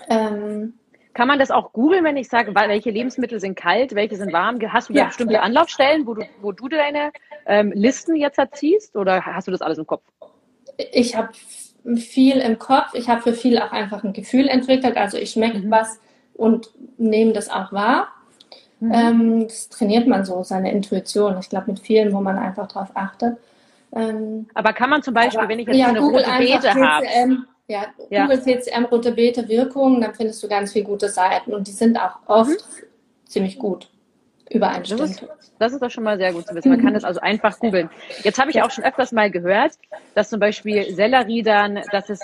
Ähm, 0.08 0.74
kann 1.14 1.28
man 1.28 1.38
das 1.38 1.52
auch 1.52 1.74
googeln, 1.74 2.04
wenn 2.04 2.18
ich 2.18 2.28
sage, 2.28 2.56
welche 2.56 2.90
Lebensmittel 2.90 3.40
sind 3.40 3.56
kalt, 3.56 3.94
welche 3.94 4.16
sind 4.16 4.34
warm? 4.34 4.60
Hast 4.72 4.90
du 4.90 4.94
da 4.94 5.02
ja, 5.02 5.06
bestimmte 5.08 5.36
ja. 5.36 5.42
Anlaufstellen, 5.42 6.08
wo 6.08 6.16
du, 6.16 6.24
wo 6.42 6.52
du 6.52 6.68
deine 6.70 7.12
ähm, 7.46 7.72
Listen 7.76 8.16
jetzt 8.16 8.40
erziehst 8.40 8.96
oder 8.96 9.24
hast 9.24 9.48
du 9.48 9.52
das 9.52 9.62
alles 9.62 9.78
im 9.78 9.86
Kopf? 9.86 10.04
Ich 10.92 11.16
habe 11.16 11.30
viel 11.98 12.38
im 12.38 12.58
Kopf. 12.58 12.94
Ich 12.94 13.10
habe 13.10 13.22
für 13.22 13.34
viel 13.34 13.60
auch 13.60 13.72
einfach 13.72 14.04
ein 14.04 14.14
Gefühl 14.14 14.48
entwickelt. 14.48 14.98
Also 14.98 15.18
ich 15.18 15.32
schmecke 15.32 15.60
mhm. 15.60 15.70
was 15.70 16.00
und 16.34 16.72
nehme 16.98 17.34
das 17.34 17.50
auch 17.50 17.72
wahr. 17.72 18.08
Mhm. 18.84 18.92
Ähm, 18.94 19.48
das 19.48 19.70
trainiert 19.70 20.08
man 20.08 20.26
so, 20.26 20.44
seine 20.44 20.70
Intuition. 20.72 21.38
Ich 21.40 21.50
glaube, 21.50 21.72
mit 21.72 21.80
vielen, 21.80 22.12
wo 22.12 22.20
man 22.20 22.38
einfach 22.38 22.68
darauf 22.68 22.90
achtet. 22.96 23.38
Ähm, 23.96 24.48
aber 24.54 24.74
kann 24.74 24.90
man 24.90 25.02
zum 25.02 25.14
Beispiel, 25.14 25.40
aber, 25.40 25.50
wenn 25.50 25.60
ich 25.60 25.68
jetzt 25.68 25.78
ja, 25.78 25.88
eine 25.88 26.00
Google 26.00 26.26
rote 26.26 26.38
Beete 26.38 26.74
habe, 26.74 27.06
ja, 27.68 27.86
ja, 28.10 28.26
Google 28.26 28.42
TCM 28.42 28.86
rote 28.86 29.14
Beete 29.14 29.48
Wirkung, 29.48 30.02
dann 30.02 30.14
findest 30.14 30.44
du 30.44 30.50
ganz 30.50 30.74
viele 30.74 30.84
gute 30.84 31.08
Seiten 31.08 31.54
und 31.54 31.68
die 31.68 31.72
sind 31.72 31.98
auch 31.98 32.18
oft 32.26 32.50
mhm. 32.50 33.26
ziemlich 33.26 33.58
gut 33.58 33.90
übereinstimmend. 34.50 35.22
Das 35.22 35.22
ist, 35.22 35.56
das 35.60 35.74
ist 35.74 35.82
doch 35.82 35.90
schon 35.90 36.04
mal 36.04 36.18
sehr 36.18 36.34
gut 36.34 36.46
zu 36.46 36.54
wissen. 36.54 36.70
Man 36.70 36.82
kann 36.82 36.94
das 36.94 37.06
also 37.06 37.22
einfach 37.22 37.58
googeln. 37.60 37.90
Jetzt 38.24 38.38
habe 38.38 38.52
ich 38.52 38.62
auch 38.62 38.72
schon 38.72 38.84
öfters 38.84 39.14
mal 39.14 39.32
gehört, 39.32 39.78
dass 40.14 40.30
zum 40.30 40.42
Beispiel 40.42 40.94
Sellerie 40.94 41.42
dann, 41.42 41.80
dass 41.94 42.10
es 42.10 42.20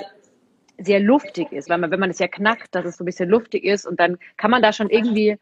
sehr 0.78 1.00
luftig 1.00 1.54
ist, 1.54 1.70
weil 1.70 1.78
man, 1.78 1.90
wenn 1.90 2.02
man 2.02 2.10
es 2.10 2.20
ja 2.20 2.28
knackt, 2.28 2.76
dass 2.76 2.86
es 2.86 2.98
so 2.98 3.04
ein 3.04 3.06
bisschen 3.06 3.30
luftig 3.30 3.64
ist 3.64 3.86
und 3.86 3.98
dann 4.00 4.18
kann 4.36 4.52
man 4.52 4.62
da 4.62 4.74
schon 4.74 4.90
irgendwie 4.90 5.38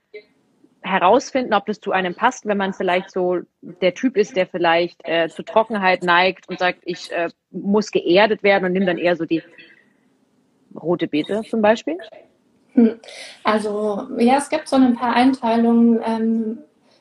herausfinden, 0.88 1.54
ob 1.54 1.66
das 1.66 1.80
zu 1.80 1.92
einem 1.92 2.16
passt, 2.16 2.46
wenn 2.46 2.58
man 2.58 2.74
vielleicht 2.74 3.12
so 3.12 3.40
der 3.62 3.94
Typ 3.94 4.18
ist, 4.18 4.36
der 4.36 4.48
vielleicht 4.48 5.02
äh, 5.04 5.30
zu 5.30 5.44
Trockenheit 5.44 6.04
neigt 6.04 6.50
und 6.50 6.60
sagt, 6.60 6.80
ich 6.84 7.12
äh, 7.12 7.30
muss 7.52 7.92
geerdet 7.92 8.44
werden 8.44 8.66
und 8.66 8.74
nimmt 8.74 8.88
dann 8.88 8.98
eher 8.98 9.16
so 9.16 9.26
die 9.26 9.44
rote 10.76 11.08
Beete 11.08 11.42
zum 11.50 11.62
Beispiel? 11.62 11.98
Hm. 12.74 13.00
Also 13.44 14.08
ja, 14.18 14.38
es 14.38 14.50
gibt 14.50 14.68
so 14.68 14.76
ein 14.76 14.96
paar 14.96 15.16
Einteilungen, 15.16 16.00
ähm, 16.06 16.58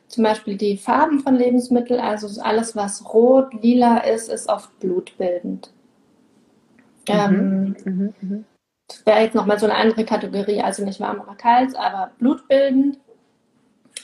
zum 0.09 0.25
Beispiel 0.25 0.57
die 0.57 0.77
Farben 0.77 1.21
von 1.21 1.35
Lebensmitteln, 1.35 2.01
also 2.01 2.41
alles, 2.41 2.77
was 2.77 3.13
rot, 3.13 3.53
lila 3.63 3.99
ist, 3.99 4.29
ist 4.29 4.49
oft 4.49 4.79
blutbildend. 4.81 5.73
Mhm. 7.09 7.15
Ähm, 7.15 7.77
mhm, 7.85 8.15
mh. 8.21 8.45
Das 8.89 9.05
wäre 9.05 9.21
jetzt 9.21 9.35
nochmal 9.35 9.59
so 9.59 9.67
eine 9.67 9.75
andere 9.75 10.05
Kategorie, 10.05 10.63
also 10.63 10.85
nicht 10.85 11.01
warm 11.01 11.21
oder 11.21 11.35
kalt, 11.35 11.77
aber 11.77 12.13
blutbildend. 12.19 12.99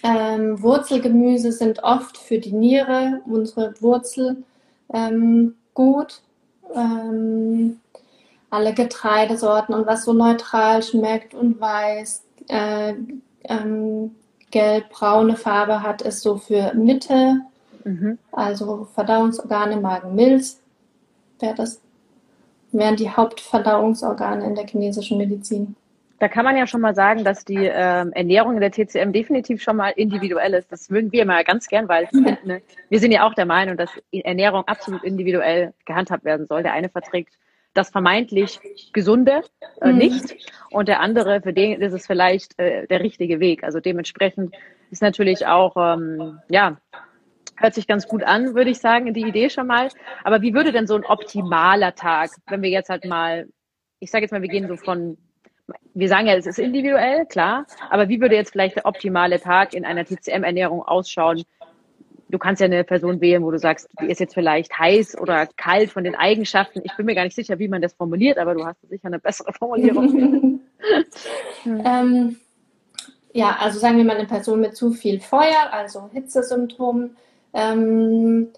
Ähm, 0.02 0.62
Wurzelgemüse 0.62 1.52
sind 1.52 1.82
oft 1.82 2.18
für 2.18 2.38
die 2.38 2.52
Niere, 2.52 3.20
unsere 3.26 3.74
Wurzel, 3.80 4.42
ähm, 4.92 5.54
gut. 5.74 6.20
Ähm, 6.74 7.80
alle 8.52 8.74
Getreidesorten 8.74 9.74
und 9.74 9.86
was 9.86 10.04
so 10.04 10.12
neutral 10.12 10.82
schmeckt 10.82 11.32
und 11.32 11.58
weiß, 11.58 12.22
äh, 12.48 12.94
ähm, 13.44 14.14
gelb-braune 14.50 15.36
Farbe 15.36 15.82
hat, 15.82 16.02
ist 16.02 16.20
so 16.20 16.36
für 16.36 16.74
Mitte, 16.74 17.40
mhm. 17.84 18.18
also 18.30 18.88
Verdauungsorgane, 18.94 19.78
Magen, 19.78 20.14
Milz, 20.14 20.60
wäre 21.40 21.54
das, 21.54 21.80
wären 22.72 22.96
die 22.96 23.08
Hauptverdauungsorgane 23.08 24.44
in 24.44 24.54
der 24.54 24.66
chinesischen 24.66 25.16
Medizin. 25.16 25.74
Da 26.22 26.28
kann 26.28 26.44
man 26.44 26.56
ja 26.56 26.68
schon 26.68 26.80
mal 26.80 26.94
sagen, 26.94 27.24
dass 27.24 27.44
die 27.44 27.66
ähm, 27.66 28.12
Ernährung 28.12 28.54
in 28.54 28.60
der 28.60 28.70
TCM 28.70 29.10
definitiv 29.10 29.60
schon 29.60 29.74
mal 29.74 29.88
individuell 29.88 30.54
ist. 30.54 30.70
Das 30.70 30.88
mögen 30.88 31.10
wir 31.10 31.22
immer 31.22 31.42
ganz 31.42 31.66
gern, 31.66 31.88
weil 31.88 32.08
ne, 32.44 32.62
wir 32.88 33.00
sind 33.00 33.10
ja 33.10 33.26
auch 33.26 33.34
der 33.34 33.44
Meinung, 33.44 33.76
dass 33.76 33.90
Ernährung 34.12 34.62
absolut 34.68 35.02
individuell 35.02 35.74
gehandhabt 35.84 36.24
werden 36.24 36.46
soll. 36.46 36.62
Der 36.62 36.74
eine 36.74 36.90
verträgt 36.90 37.36
das 37.74 37.90
vermeintlich 37.90 38.60
Gesunde 38.92 39.42
äh, 39.80 39.90
mhm. 39.90 39.98
nicht 39.98 40.36
und 40.70 40.86
der 40.86 41.00
andere, 41.00 41.42
für 41.42 41.52
den 41.52 41.80
ist 41.80 41.92
es 41.92 42.06
vielleicht 42.06 42.56
äh, 42.56 42.86
der 42.86 43.00
richtige 43.00 43.40
Weg. 43.40 43.64
Also 43.64 43.80
dementsprechend 43.80 44.54
ist 44.92 45.02
natürlich 45.02 45.48
auch, 45.48 45.74
ähm, 45.76 46.38
ja, 46.48 46.76
hört 47.56 47.74
sich 47.74 47.88
ganz 47.88 48.06
gut 48.06 48.22
an, 48.22 48.54
würde 48.54 48.70
ich 48.70 48.78
sagen, 48.78 49.12
die 49.12 49.26
Idee 49.26 49.50
schon 49.50 49.66
mal. 49.66 49.88
Aber 50.22 50.40
wie 50.40 50.54
würde 50.54 50.70
denn 50.70 50.86
so 50.86 50.94
ein 50.94 51.04
optimaler 51.04 51.96
Tag, 51.96 52.30
wenn 52.46 52.62
wir 52.62 52.70
jetzt 52.70 52.90
halt 52.90 53.06
mal, 53.06 53.48
ich 53.98 54.12
sage 54.12 54.22
jetzt 54.22 54.30
mal, 54.30 54.42
wir 54.42 54.48
gehen 54.48 54.68
so 54.68 54.76
von 54.76 55.18
wir 55.94 56.08
sagen 56.08 56.26
ja, 56.26 56.34
es 56.34 56.46
ist 56.46 56.58
individuell, 56.58 57.26
klar, 57.26 57.66
aber 57.90 58.08
wie 58.08 58.20
würde 58.20 58.34
jetzt 58.34 58.52
vielleicht 58.52 58.76
der 58.76 58.86
optimale 58.86 59.40
Tag 59.40 59.74
in 59.74 59.84
einer 59.84 60.04
TCM-Ernährung 60.04 60.82
ausschauen? 60.82 61.44
Du 62.28 62.38
kannst 62.38 62.60
ja 62.60 62.64
eine 62.64 62.82
Person 62.82 63.20
wählen, 63.20 63.42
wo 63.42 63.50
du 63.50 63.58
sagst, 63.58 63.90
die 64.00 64.10
ist 64.10 64.18
jetzt 64.18 64.32
vielleicht 64.32 64.78
heiß 64.78 65.20
oder 65.20 65.46
kalt 65.46 65.90
von 65.90 66.02
den 66.02 66.14
Eigenschaften. 66.14 66.80
Ich 66.82 66.96
bin 66.96 67.04
mir 67.04 67.14
gar 67.14 67.24
nicht 67.24 67.36
sicher, 67.36 67.58
wie 67.58 67.68
man 67.68 67.82
das 67.82 67.92
formuliert, 67.92 68.38
aber 68.38 68.54
du 68.54 68.64
hast 68.64 68.80
sicher 68.88 69.08
eine 69.08 69.18
bessere 69.18 69.52
Formulierung. 69.58 70.60
ähm, 71.66 72.36
ja, 73.34 73.56
also 73.60 73.78
sagen 73.78 73.98
wir 73.98 74.04
mal 74.04 74.16
eine 74.16 74.26
Person 74.26 74.60
mit 74.60 74.76
zu 74.76 74.92
viel 74.92 75.20
Feuer, 75.20 75.72
also 75.72 76.08
Hitzesymptomen. 76.12 77.16
Ähm, 77.52 78.48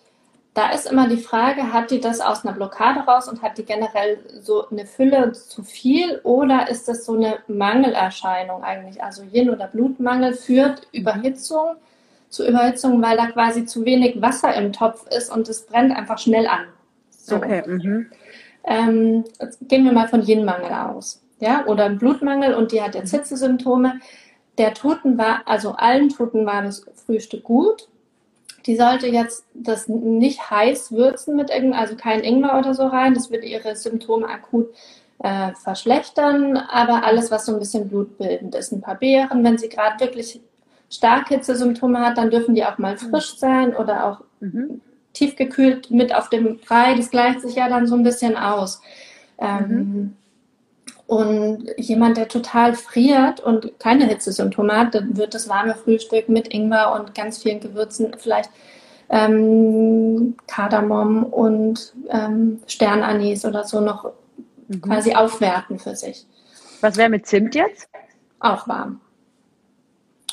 da 0.54 0.70
ist 0.70 0.90
immer 0.90 1.08
die 1.08 1.16
Frage, 1.16 1.73
hat 1.73 1.90
die 1.90 2.00
das 2.00 2.20
aus 2.20 2.44
einer 2.44 2.54
Blockade 2.54 3.00
raus 3.00 3.28
und 3.28 3.42
hat 3.42 3.58
die 3.58 3.64
generell 3.64 4.18
so 4.40 4.68
eine 4.68 4.87
Fülle 4.87 5.32
zu 5.32 5.64
viel 5.64 6.20
oder 6.23 6.70
ist 6.70 6.87
das 6.87 7.04
so 7.04 7.14
eine 7.14 7.38
Mangelerscheinung 7.49 8.62
eigentlich? 8.62 9.02
Also 9.02 9.25
Yin- 9.25 9.50
oder 9.50 9.66
Blutmangel 9.66 10.32
führt 10.34 10.87
Überhitzung 10.92 11.75
zu 12.28 12.46
Überhitzung, 12.46 13.02
weil 13.02 13.16
da 13.16 13.26
quasi 13.26 13.64
zu 13.64 13.84
wenig 13.84 14.20
Wasser 14.20 14.54
im 14.54 14.73
Topf 14.73 15.06
ist 15.08 15.30
und 15.30 15.49
es 15.49 15.66
brennt 15.66 15.96
einfach 15.96 16.18
schnell 16.18 16.46
an. 16.46 16.66
So. 17.11 17.37
Okay. 17.37 17.62
Mhm. 17.66 18.11
Ähm, 18.64 19.25
gehen 19.62 19.84
wir 19.84 19.92
mal 19.92 20.08
von 20.08 20.23
Yin-Mangel 20.23 20.73
aus. 20.73 21.23
Ja, 21.40 21.66
oder 21.66 21.90
Blutmangel 21.90 22.54
und 22.54 22.73
die 22.73 22.80
hat 22.80 22.94
jetzt 22.94 23.11
Hitzesymptome. 23.11 24.00
Der 24.58 24.73
Toten 24.75 25.18
war, 25.18 25.42
also 25.46 25.73
allen 25.73 26.08
Toten 26.11 26.46
war 26.46 26.62
das 26.62 26.84
Frühstück 27.06 27.44
gut 27.44 27.88
die 28.66 28.76
sollte 28.76 29.06
jetzt 29.06 29.44
das 29.52 29.88
nicht 29.88 30.50
heiß 30.50 30.92
würzen 30.92 31.37
mit 31.37 31.50
irgendeinem, 31.50 31.80
also 31.80 31.97
kein 31.97 32.21
Ingwer 32.21 32.59
oder 32.59 32.75
so 32.75 32.87
rein. 32.87 33.14
Das 33.14 33.30
würde 33.30 33.47
ihre 33.47 33.76
Symptome 33.76 34.26
akut 34.26 34.68
äh, 35.23 35.52
verschlechtern. 35.52 36.56
Aber 36.56 37.04
alles, 37.04 37.30
was 37.30 37.47
so 37.47 37.52
ein 37.52 37.59
bisschen 37.59 37.88
blutbildend 37.88 38.54
ist, 38.54 38.73
ein 38.73 38.80
paar 38.80 38.97
Beeren, 38.97 39.44
wenn 39.44 39.59
sie 39.59 39.68
gerade 39.68 40.00
wirklich 40.00 40.40
stark 40.90 41.28
Hitzesymptome 41.28 42.00
hat, 42.00 42.16
dann 42.16 42.30
dürfen 42.30 42.54
die 42.54 42.64
auch 42.64 42.78
mal 42.78 42.97
frisch 42.97 43.37
sein 43.37 43.76
oder 43.76 44.06
auch 44.06 44.21
mhm. 44.40 44.80
tiefgekühlt 45.12 45.90
mit 45.90 46.14
auf 46.14 46.30
dem 46.30 46.59
Brei. 46.59 46.94
Das 46.94 47.11
gleicht 47.11 47.42
sich 47.42 47.56
ja 47.56 47.68
dann 47.68 47.87
so 47.87 47.97
ein 47.97 48.02
bisschen 48.02 48.37
aus. 48.37 48.80
Ähm, 49.38 49.68
mhm. 49.68 50.16
Und 51.06 51.66
jemand, 51.76 52.16
der 52.16 52.28
total 52.28 52.75
friert 52.75 53.40
und 53.40 53.78
keine 53.78 54.06
Hitzesymptome 54.06 54.76
hat, 54.76 54.94
dann 54.94 55.16
wird 55.16 55.34
das 55.34 55.49
warme 55.49 55.75
Frühstück 55.75 56.28
mit 56.28 56.52
Ingwer 56.52 56.92
und 56.92 57.14
ganz 57.14 57.42
vielen 57.42 57.61
Gewürzen, 57.61 58.14
vielleicht 58.18 58.50
ähm, 59.11 60.34
Kardamom 60.46 61.25
und 61.25 61.92
ähm, 62.08 62.62
Sternanis 62.66 63.44
oder 63.44 63.64
so 63.64 63.80
noch 63.80 64.12
mhm. 64.68 64.80
quasi 64.80 65.14
aufwerten 65.14 65.78
für 65.78 65.94
sich. 65.94 66.26
Was 66.80 66.96
wäre 66.96 67.11
mit 67.11 67.26
Zimt 67.26 67.54
jetzt? 67.54 67.88
Auch 68.40 68.66
warm. 68.66 69.00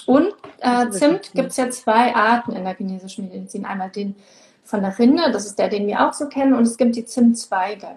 Und 0.05 0.33
äh, 0.59 0.89
Zimt 0.89 1.31
gibt 1.33 1.49
es 1.51 1.57
ja 1.57 1.69
zwei 1.69 2.15
Arten 2.15 2.53
in 2.53 2.63
der 2.63 2.75
chinesischen 2.75 3.27
Medizin. 3.27 3.65
Einmal 3.65 3.89
den 3.89 4.15
von 4.63 4.81
der 4.81 4.97
Rinde, 4.97 5.31
das 5.31 5.45
ist 5.45 5.59
der, 5.59 5.67
den 5.67 5.85
wir 5.87 6.07
auch 6.07 6.13
so 6.13 6.27
kennen, 6.27 6.53
und 6.53 6.63
es 6.63 6.77
gibt 6.77 6.95
die 6.95 7.05
Zimtzweige. 7.05 7.87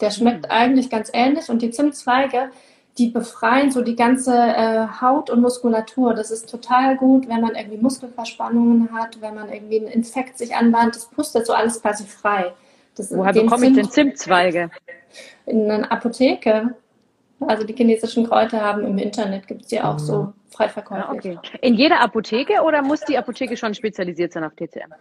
Der 0.00 0.10
schmeckt 0.10 0.46
mhm. 0.46 0.50
eigentlich 0.50 0.90
ganz 0.90 1.10
ähnlich 1.12 1.48
und 1.48 1.62
die 1.62 1.70
Zimtzweige, 1.70 2.50
die 2.98 3.08
befreien 3.08 3.70
so 3.70 3.82
die 3.82 3.96
ganze 3.96 4.36
äh, 4.36 4.86
Haut 5.00 5.30
und 5.30 5.40
Muskulatur. 5.40 6.14
Das 6.14 6.30
ist 6.30 6.48
total 6.48 6.96
gut, 6.96 7.28
wenn 7.28 7.40
man 7.40 7.56
irgendwie 7.56 7.78
Muskelverspannungen 7.78 8.92
hat, 8.92 9.20
wenn 9.20 9.34
man 9.34 9.52
irgendwie 9.52 9.80
einen 9.80 9.88
Infekt 9.88 10.38
sich 10.38 10.54
anbahnt. 10.54 10.94
Das 10.94 11.06
pustet 11.06 11.46
so 11.46 11.52
alles 11.52 11.82
quasi 11.82 12.04
frei. 12.04 12.52
Das, 12.94 13.10
Woher 13.14 13.32
bekomme 13.32 13.66
ich 13.66 13.74
denn 13.74 13.90
Zimtzweige? 13.90 14.70
In 15.46 15.70
einer 15.70 15.90
Apotheke. 15.90 16.76
Also 17.40 17.64
die 17.64 17.74
chinesischen 17.74 18.26
Kräuter 18.26 18.60
haben 18.60 18.84
im 18.86 18.96
Internet, 18.96 19.48
gibt 19.48 19.62
es 19.62 19.68
die 19.68 19.80
auch 19.80 19.98
so 19.98 20.32
frei 20.50 20.68
verkäuflich. 20.68 21.24
Ja, 21.24 21.40
okay. 21.40 21.58
In 21.60 21.74
jeder 21.74 22.00
Apotheke 22.00 22.62
oder 22.62 22.82
muss 22.82 23.00
die 23.00 23.18
Apotheke 23.18 23.56
schon 23.56 23.74
spezialisiert 23.74 24.32
sein 24.32 24.44
auf 24.44 24.54
TCM? 24.54 24.94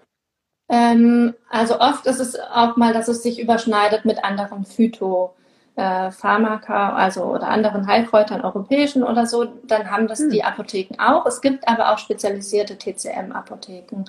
Ähm, 0.73 1.35
also 1.51 1.79
oft 1.79 2.07
ist 2.07 2.19
es 2.19 2.39
auch 2.39 2.75
mal, 2.77 2.93
dass 2.93 3.07
es 3.07 3.21
sich 3.21 3.39
überschneidet 3.39 4.05
mit 4.05 4.23
anderen 4.23 4.65
Phytopharmaka, 4.65 6.89
äh, 6.89 6.93
also 6.95 7.25
oder 7.25 7.49
anderen 7.49 7.85
Heilkräutern, 7.85 8.41
europäischen 8.41 9.03
oder 9.03 9.27
so, 9.27 9.45
dann 9.67 9.91
haben 9.91 10.07
das 10.07 10.17
hm. 10.17 10.31
die 10.31 10.43
Apotheken 10.43 10.95
auch. 10.97 11.27
Es 11.27 11.41
gibt 11.41 11.67
aber 11.67 11.93
auch 11.93 11.99
spezialisierte 11.99 12.79
TCM-Apotheken, 12.79 14.05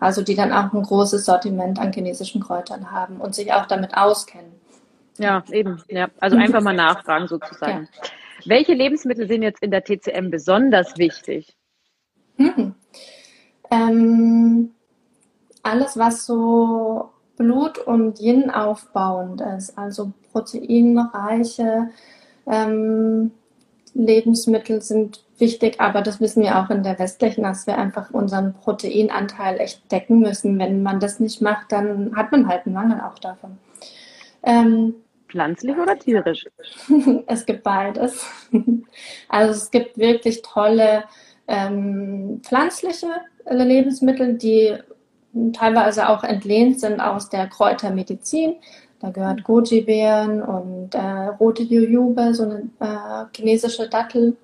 also 0.00 0.22
die 0.22 0.34
dann 0.34 0.52
auch 0.52 0.72
ein 0.72 0.82
großes 0.82 1.24
Sortiment 1.24 1.78
an 1.78 1.92
chinesischen 1.92 2.42
Kräutern 2.42 2.90
haben 2.90 3.20
und 3.20 3.36
sich 3.36 3.52
auch 3.52 3.66
damit 3.66 3.96
auskennen. 3.96 4.50
Ja, 5.18 5.44
eben. 5.52 5.80
Ja. 5.88 6.08
Also 6.18 6.36
einfach 6.36 6.62
mal 6.62 6.74
nachfragen 6.74 7.28
sozusagen. 7.28 7.88
Ja. 7.92 8.00
Welche 8.44 8.72
Lebensmittel 8.72 9.28
sind 9.28 9.42
jetzt 9.42 9.62
in 9.62 9.70
der 9.70 9.84
TCM 9.84 10.30
besonders 10.30 10.98
wichtig? 10.98 11.56
Hm. 12.38 12.74
Ähm, 13.70 14.72
alles, 15.68 15.98
was 15.98 16.26
so 16.26 17.10
Blut- 17.36 17.78
und 17.78 18.20
Yin 18.20 18.50
aufbauend 18.50 19.40
ist, 19.40 19.78
also 19.78 20.12
proteinreiche 20.32 21.90
ähm, 22.46 23.30
Lebensmittel 23.94 24.80
sind 24.82 25.24
wichtig, 25.38 25.80
aber 25.80 26.02
das 26.02 26.20
wissen 26.20 26.42
wir 26.42 26.58
auch 26.58 26.70
in 26.70 26.82
der 26.82 26.98
westlichen, 26.98 27.44
dass 27.44 27.66
wir 27.66 27.78
einfach 27.78 28.10
unseren 28.10 28.54
Proteinanteil 28.54 29.60
echt 29.60 29.90
decken 29.90 30.20
müssen. 30.20 30.58
Wenn 30.58 30.82
man 30.82 31.00
das 31.00 31.20
nicht 31.20 31.40
macht, 31.40 31.72
dann 31.72 32.14
hat 32.16 32.32
man 32.32 32.48
halt 32.48 32.66
einen 32.66 32.74
Mangel 32.74 33.00
auch 33.00 33.18
davon. 33.18 33.58
Ähm, 34.42 34.94
Pflanzlich 35.28 35.76
oder 35.76 35.98
tierisch? 35.98 36.46
es 37.26 37.46
gibt 37.46 37.62
beides. 37.62 38.26
Also 39.28 39.52
es 39.52 39.70
gibt 39.70 39.98
wirklich 39.98 40.40
tolle 40.42 41.04
ähm, 41.46 42.40
pflanzliche 42.42 43.08
Lebensmittel, 43.48 44.34
die 44.34 44.74
teilweise 45.52 46.08
auch 46.08 46.24
entlehnt 46.24 46.80
sind 46.80 47.00
aus 47.00 47.28
der 47.28 47.46
Kräutermedizin. 47.46 48.56
Da 49.00 49.10
gehört 49.10 49.44
Goji-Beeren 49.44 50.42
und 50.42 50.94
äh, 50.94 51.28
rote 51.38 51.62
Jujube, 51.62 52.34
so 52.34 52.44
eine 52.44 52.68
äh, 52.80 53.36
chinesische 53.36 53.88
Dattel. 53.88 54.36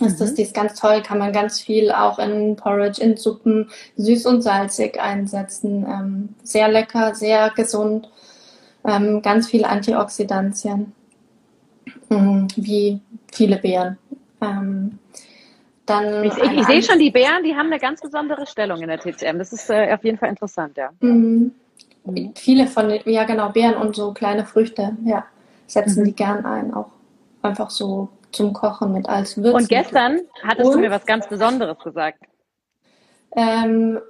Ist 0.00 0.20
das, 0.20 0.32
mhm. 0.32 0.34
die 0.36 0.42
ist 0.42 0.54
ganz 0.54 0.74
toll, 0.74 1.02
kann 1.02 1.18
man 1.18 1.32
ganz 1.32 1.60
viel 1.60 1.92
auch 1.92 2.18
in 2.18 2.56
Porridge, 2.56 3.00
in 3.00 3.16
Suppen, 3.16 3.70
süß 3.96 4.26
und 4.26 4.42
salzig 4.42 5.00
einsetzen. 5.00 5.86
Ähm, 5.88 6.28
sehr 6.42 6.68
lecker, 6.68 7.14
sehr 7.14 7.50
gesund, 7.50 8.10
ähm, 8.84 9.22
ganz 9.22 9.48
viele 9.48 9.68
Antioxidantien, 9.68 10.92
ähm, 12.10 12.48
wie 12.56 13.00
viele 13.32 13.58
Beeren. 13.58 13.98
Ähm, 14.40 14.98
dann 15.86 16.24
ich, 16.24 16.36
ich, 16.36 16.52
ich 16.52 16.66
sehe 16.66 16.82
schon, 16.82 16.98
die 16.98 17.10
Bären, 17.10 17.42
die 17.44 17.54
haben 17.54 17.66
eine 17.66 17.78
ganz 17.78 18.00
besondere 18.00 18.46
Stellung 18.46 18.80
in 18.80 18.88
der 18.88 18.98
TCM. 18.98 19.38
Das 19.38 19.52
ist 19.52 19.68
äh, 19.70 19.92
auf 19.92 20.04
jeden 20.04 20.18
Fall 20.18 20.30
interessant, 20.30 20.76
ja. 20.76 20.90
Mhm. 21.00 21.52
Mhm. 22.04 22.32
Viele 22.36 22.66
von 22.66 22.88
den, 22.88 23.02
ja 23.06 23.24
genau, 23.24 23.50
Beeren 23.50 23.76
und 23.76 23.96
so 23.96 24.12
kleine 24.12 24.44
Früchte, 24.44 24.96
ja, 25.04 25.24
setzen 25.66 26.00
mhm. 26.00 26.06
die 26.06 26.14
gern 26.14 26.44
ein, 26.44 26.74
auch 26.74 26.90
einfach 27.42 27.70
so 27.70 28.08
zum 28.32 28.52
Kochen 28.52 28.92
mit 28.92 29.08
als 29.08 29.36
Würzen. 29.36 29.54
Und 29.54 29.68
gestern 29.68 30.20
hattest 30.42 30.66
und, 30.66 30.74
du 30.74 30.80
mir 30.80 30.90
was 30.90 31.06
ganz 31.06 31.28
Besonderes 31.28 31.78
gesagt. 31.78 32.18
Ähm, 33.36 34.00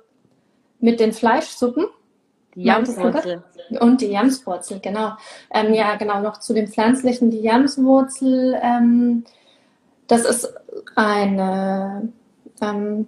mit 0.81 1.01
den 1.01 1.13
Fleischsuppen. 1.13 1.87
Die 2.55 2.63
Jamswurzel. 2.63 3.43
Und 3.81 4.01
die 4.01 4.07
Jamswurzel, 4.07 4.79
genau. 4.81 5.13
Ähm, 5.51 5.75
ja, 5.75 5.97
genau, 5.97 6.21
noch 6.21 6.39
zu 6.39 6.55
den 6.55 6.69
pflanzlichen, 6.69 7.31
die 7.31 7.41
Jamswurzel. 7.41 8.59
Ähm, 8.63 9.25
das 10.07 10.25
ist 10.25 10.55
eine, 10.95 12.13
ähm, 12.61 13.07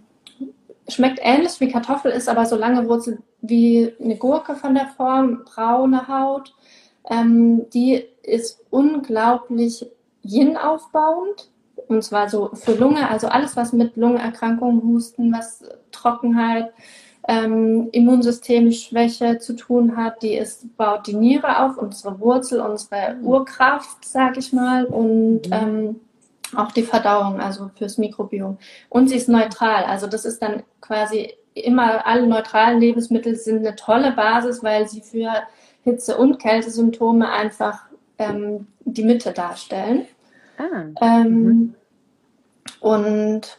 schmeckt 0.88 1.18
ähnlich 1.22 1.58
wie 1.60 1.70
Kartoffel, 1.70 2.12
ist 2.12 2.28
aber 2.28 2.46
so 2.46 2.56
lange 2.56 2.88
Wurzel 2.88 3.18
wie 3.40 3.92
eine 4.02 4.16
Gurke 4.16 4.54
von 4.54 4.74
der 4.74 4.86
Form, 4.88 5.44
braune 5.44 6.08
Haut. 6.08 6.54
Ähm, 7.08 7.68
die 7.70 8.04
ist 8.22 8.60
unglaublich 8.70 9.86
Yin 10.22 10.56
aufbauend. 10.56 11.50
Und 11.88 12.02
zwar 12.02 12.28
so 12.28 12.50
für 12.54 12.74
Lunge, 12.74 13.08
also 13.08 13.28
alles, 13.28 13.56
was 13.56 13.72
mit 13.72 13.96
Lungenerkrankungen, 13.96 14.82
Husten, 14.82 15.32
was 15.32 15.62
Trockenheit, 15.92 16.72
ähm, 17.28 17.88
Immunsystemschwäche 17.92 19.38
zu 19.38 19.54
tun 19.54 19.96
hat, 19.96 20.22
die 20.22 20.34
ist, 20.34 20.76
baut 20.76 21.06
die 21.06 21.14
Niere 21.14 21.64
auf, 21.64 21.76
unsere 21.76 22.18
Wurzel, 22.20 22.60
unsere 22.60 23.16
Urkraft, 23.22 24.04
sag 24.04 24.36
ich 24.36 24.52
mal. 24.52 24.86
Und 24.86 25.46
mhm. 25.48 25.52
ähm, 25.52 26.00
auch 26.54 26.72
die 26.72 26.82
Verdauung, 26.82 27.40
also 27.40 27.70
fürs 27.74 27.98
Mikrobiom. 27.98 28.58
Und 28.88 29.08
sie 29.08 29.16
ist 29.16 29.28
neutral. 29.28 29.84
Also 29.84 30.06
das 30.06 30.24
ist 30.24 30.42
dann 30.42 30.62
quasi 30.80 31.34
immer, 31.54 32.06
alle 32.06 32.26
neutralen 32.26 32.80
Lebensmittel 32.80 33.36
sind 33.36 33.66
eine 33.66 33.76
tolle 33.76 34.12
Basis, 34.12 34.62
weil 34.62 34.88
sie 34.88 35.00
für 35.00 35.32
Hitze- 35.82 36.16
und 36.16 36.38
Kältesymptome 36.38 37.30
einfach 37.30 37.86
ähm, 38.18 38.66
die 38.84 39.04
Mitte 39.04 39.32
darstellen. 39.32 40.06
Ah. 40.58 40.84
Ähm, 41.00 41.42
mhm. 41.42 41.74
Und 42.80 43.58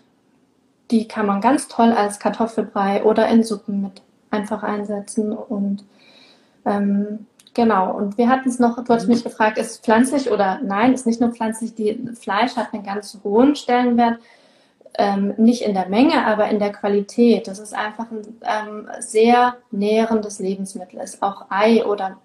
die 0.91 1.07
kann 1.07 1.25
man 1.25 1.41
ganz 1.41 1.67
toll 1.67 1.91
als 1.91 2.19
Kartoffelbrei 2.19 3.03
oder 3.03 3.27
in 3.27 3.43
Suppen 3.43 3.81
mit 3.81 4.01
einfach 4.31 4.63
einsetzen. 4.63 5.33
Und 5.33 5.83
ähm, 6.65 7.27
genau, 7.57 7.93
und 7.93 8.17
wir 8.17 8.29
hatten 8.29 8.47
es 8.47 8.59
noch, 8.59 8.81
du 8.81 8.93
hast 8.93 9.07
mich 9.07 9.25
gefragt, 9.25 9.57
ist 9.57 9.71
es 9.71 9.77
pflanzlich 9.79 10.31
oder 10.31 10.61
nein, 10.63 10.93
ist 10.93 11.05
nicht 11.05 11.19
nur 11.19 11.31
pflanzlich, 11.31 11.75
die 11.75 11.99
Fleisch 12.13 12.55
hat 12.55 12.73
einen 12.73 12.83
ganz 12.83 13.19
hohen 13.23 13.57
Stellenwert. 13.57 14.19
Ähm, 14.99 15.35
nicht 15.37 15.61
in 15.61 15.75
der 15.75 15.89
Menge, 15.89 16.25
aber 16.25 16.47
in 16.49 16.57
der 16.57 16.71
Qualität. 16.71 17.47
Das 17.47 17.59
ist 17.59 17.75
einfach 17.75 18.07
ein 18.09 18.21
ähm, 18.41 18.87
sehr 18.99 19.57
nährendes 19.69 20.39
Lebensmittel. 20.39 20.99
Ist 20.99 21.21
auch 21.21 21.45
Ei 21.49 21.85
oder 21.85 22.17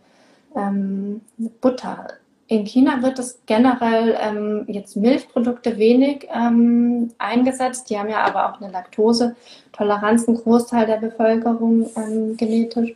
ähm, 0.56 1.20
Butter 1.60 2.06
in 2.52 2.66
China 2.66 3.02
wird 3.02 3.18
es 3.18 3.40
generell 3.46 4.14
ähm, 4.20 4.64
jetzt 4.68 4.94
Milchprodukte 4.94 5.78
wenig 5.78 6.28
ähm, 6.30 7.10
eingesetzt. 7.16 7.88
Die 7.88 7.98
haben 7.98 8.10
ja 8.10 8.24
aber 8.24 8.50
auch 8.50 8.60
eine 8.60 8.70
Laktosetoleranz, 8.70 10.28
ein 10.28 10.34
Großteil 10.34 10.84
der 10.84 10.98
Bevölkerung 10.98 11.88
ähm, 11.96 12.36
genetisch. 12.36 12.94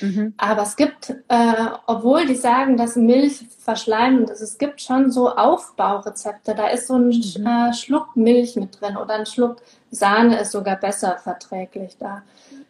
Mhm. 0.00 0.34
Aber 0.36 0.62
es 0.62 0.76
gibt, 0.76 1.10
äh, 1.28 1.66
obwohl 1.86 2.26
die 2.26 2.34
sagen, 2.34 2.76
dass 2.76 2.96
Milch 2.96 3.46
verschleimend 3.58 4.30
ist, 4.30 4.40
es 4.40 4.58
gibt 4.58 4.80
schon 4.80 5.10
so 5.10 5.30
Aufbaurezepte. 5.30 6.54
Da 6.54 6.68
ist 6.68 6.86
so 6.86 6.94
ein 6.94 7.08
mhm. 7.08 7.46
äh, 7.46 7.72
Schluck 7.72 8.16
Milch 8.16 8.56
mit 8.56 8.80
drin 8.80 8.96
oder 8.96 9.14
ein 9.14 9.26
Schluck 9.26 9.56
Sahne 9.90 10.40
ist 10.40 10.52
sogar 10.52 10.76
besser 10.76 11.18
verträglich 11.18 11.96
da. 11.98 12.22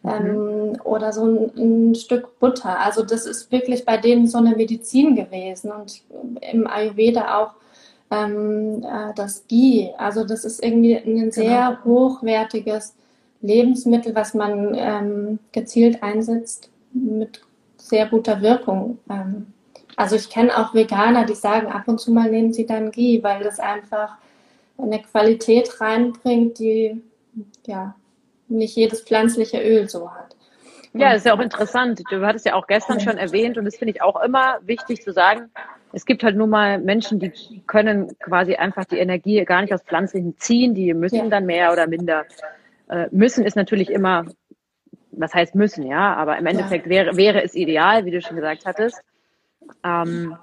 Mhm. 0.03 0.09
Ähm, 0.09 0.77
oder 0.83 1.13
so 1.13 1.25
ein, 1.25 1.51
ein, 1.91 1.95
Stück 1.95 2.39
Butter. 2.39 2.79
Also 2.79 3.03
das 3.03 3.25
ist 3.25 3.51
wirklich 3.51 3.85
bei 3.85 3.97
denen 3.97 4.27
so 4.27 4.39
eine 4.39 4.55
Medizin 4.55 5.15
gewesen 5.15 5.71
und 5.71 6.01
im 6.51 6.67
Ayurveda 6.67 7.39
auch 7.39 7.51
ähm, 8.09 8.83
äh, 8.83 9.13
das 9.15 9.45
Ghee. 9.47 9.93
Also 9.97 10.23
das 10.23 10.43
ist 10.43 10.63
irgendwie 10.63 10.95
ein 10.95 11.31
sehr 11.31 11.77
genau. 11.83 12.15
hochwertiges 12.15 12.95
Lebensmittel, 13.41 14.15
was 14.15 14.33
man 14.33 14.75
ähm, 14.75 15.39
gezielt 15.51 16.01
einsetzt 16.01 16.70
mit 16.93 17.41
sehr 17.77 18.07
guter 18.07 18.41
Wirkung. 18.41 18.99
Ähm, 19.09 19.47
also 19.95 20.15
ich 20.15 20.29
kenne 20.29 20.57
auch 20.57 20.73
Veganer, 20.73 21.25
die 21.25 21.35
sagen, 21.35 21.67
ab 21.67 21.83
und 21.87 21.99
zu 21.99 22.11
mal 22.11 22.29
nehmen 22.29 22.53
sie 22.53 22.65
dann 22.65 22.91
Ghee, 22.91 23.21
weil 23.23 23.43
das 23.43 23.59
einfach 23.59 24.15
eine 24.77 25.01
Qualität 25.01 25.81
reinbringt, 25.81 26.59
die 26.59 27.01
ja 27.65 27.95
nicht 28.47 28.75
jedes 28.75 29.01
pflanzliche 29.01 29.61
Öl 29.61 29.89
so 29.89 30.11
hat. 30.11 30.35
Ja, 30.93 31.13
ist 31.13 31.25
ja 31.25 31.33
auch 31.33 31.39
interessant. 31.39 32.01
Du 32.09 32.25
hattest 32.25 32.45
ja 32.45 32.55
auch 32.55 32.67
gestern 32.67 32.99
schon 32.99 33.17
erwähnt 33.17 33.57
und 33.57 33.65
das 33.65 33.77
finde 33.77 33.93
ich 33.93 34.01
auch 34.01 34.21
immer 34.21 34.59
wichtig 34.63 35.01
zu 35.01 35.13
sagen. 35.13 35.49
Es 35.93 36.05
gibt 36.05 36.23
halt 36.23 36.35
nur 36.35 36.47
mal 36.47 36.79
Menschen, 36.79 37.19
die 37.19 37.31
können 37.67 38.17
quasi 38.19 38.55
einfach 38.55 38.85
die 38.85 38.97
Energie 38.97 39.43
gar 39.45 39.61
nicht 39.61 39.73
aus 39.73 39.83
Pflanzlichen 39.83 40.37
ziehen, 40.37 40.73
die 40.73 40.93
müssen 40.93 41.15
ja. 41.15 41.27
dann 41.27 41.45
mehr 41.45 41.71
oder 41.71 41.87
minder. 41.87 42.25
Äh, 42.89 43.07
müssen 43.11 43.45
ist 43.45 43.55
natürlich 43.55 43.89
immer, 43.89 44.25
was 45.11 45.33
heißt 45.33 45.55
müssen, 45.55 45.85
ja, 45.85 46.15
aber 46.15 46.37
im 46.37 46.45
Endeffekt 46.45 46.87
wäre, 46.87 47.17
wäre 47.17 47.43
es 47.43 47.55
ideal, 47.55 48.05
wie 48.05 48.11
du 48.11 48.21
schon 48.21 48.35
gesagt 48.35 48.65
hattest. 48.65 49.01
Ähm, 49.83 50.37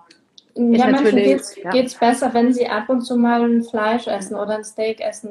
ja, 0.54 0.90
manchen 0.90 1.16
geht 1.16 1.40
es 1.40 1.56
ja. 1.56 1.70
besser, 2.00 2.34
wenn 2.34 2.52
sie 2.52 2.68
ab 2.68 2.88
und 2.88 3.02
zu 3.02 3.16
mal 3.16 3.42
ein 3.42 3.62
Fleisch 3.62 4.06
essen 4.06 4.34
oder 4.34 4.56
ein 4.56 4.64
Steak 4.64 5.00
essen 5.00 5.30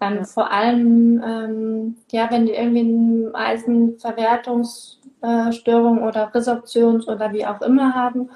ähm, 0.00 0.16
ja. 0.16 0.24
Vor 0.24 0.50
allem, 0.50 1.22
ähm, 1.24 1.96
ja, 2.10 2.28
wenn 2.30 2.46
die 2.46 2.52
irgendwie 2.52 2.80
eine 2.80 3.32
Eisenverwertungsstörung 3.34 6.02
oder 6.02 6.34
Resorptions- 6.34 7.06
oder 7.08 7.32
wie 7.32 7.46
auch 7.46 7.62
immer 7.62 7.94
haben, 7.94 8.30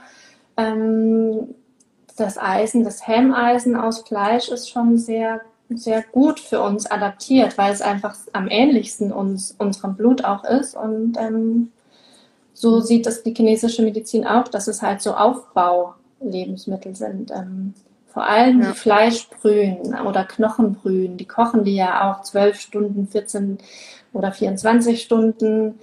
ähm, 0.57 1.55
das 2.17 2.39
Eisen, 2.39 2.85
das 2.85 3.07
Hemmeisen 3.07 3.77
aus 3.77 4.01
Fleisch 4.03 4.49
ist 4.49 4.71
schon 4.71 4.97
sehr, 4.99 5.41
sehr 5.71 6.03
gut 6.03 6.41
für 6.41 6.61
uns 6.63 6.87
adaptiert, 6.87 7.59
weil 7.59 7.73
es 7.73 7.83
einfach 7.83 8.17
am 8.33 8.49
ähnlichsten 8.49 9.13
uns, 9.13 9.55
unserem 9.59 9.97
Blut 9.97 10.25
auch 10.25 10.45
ist. 10.45 10.75
Und 10.75 11.17
ähm, 11.19 11.73
so 12.55 12.81
sieht 12.81 13.07
das 13.07 13.23
die 13.23 13.35
chinesische 13.35 13.83
Medizin 13.83 14.27
auch, 14.27 14.49
dass 14.49 14.67
es 14.67 14.83
halt 14.83 15.03
so 15.03 15.15
Aufbaulebensmittel 15.15 16.95
sind. 16.95 17.31
Ähm, 17.31 17.75
vor 18.13 18.25
allem 18.25 18.63
ja. 18.63 18.71
die 18.71 18.79
Fleischbrühen 18.79 19.95
oder 20.07 20.25
Knochenbrühen, 20.25 21.17
die 21.19 21.27
kochen 21.27 21.65
die 21.65 21.77
ja 21.77 22.11
auch 22.11 22.23
zwölf 22.23 22.59
Stunden, 22.59 23.07
14 23.07 23.59
oder 24.13 24.33
24 24.33 25.01
Stunden. 25.01 25.79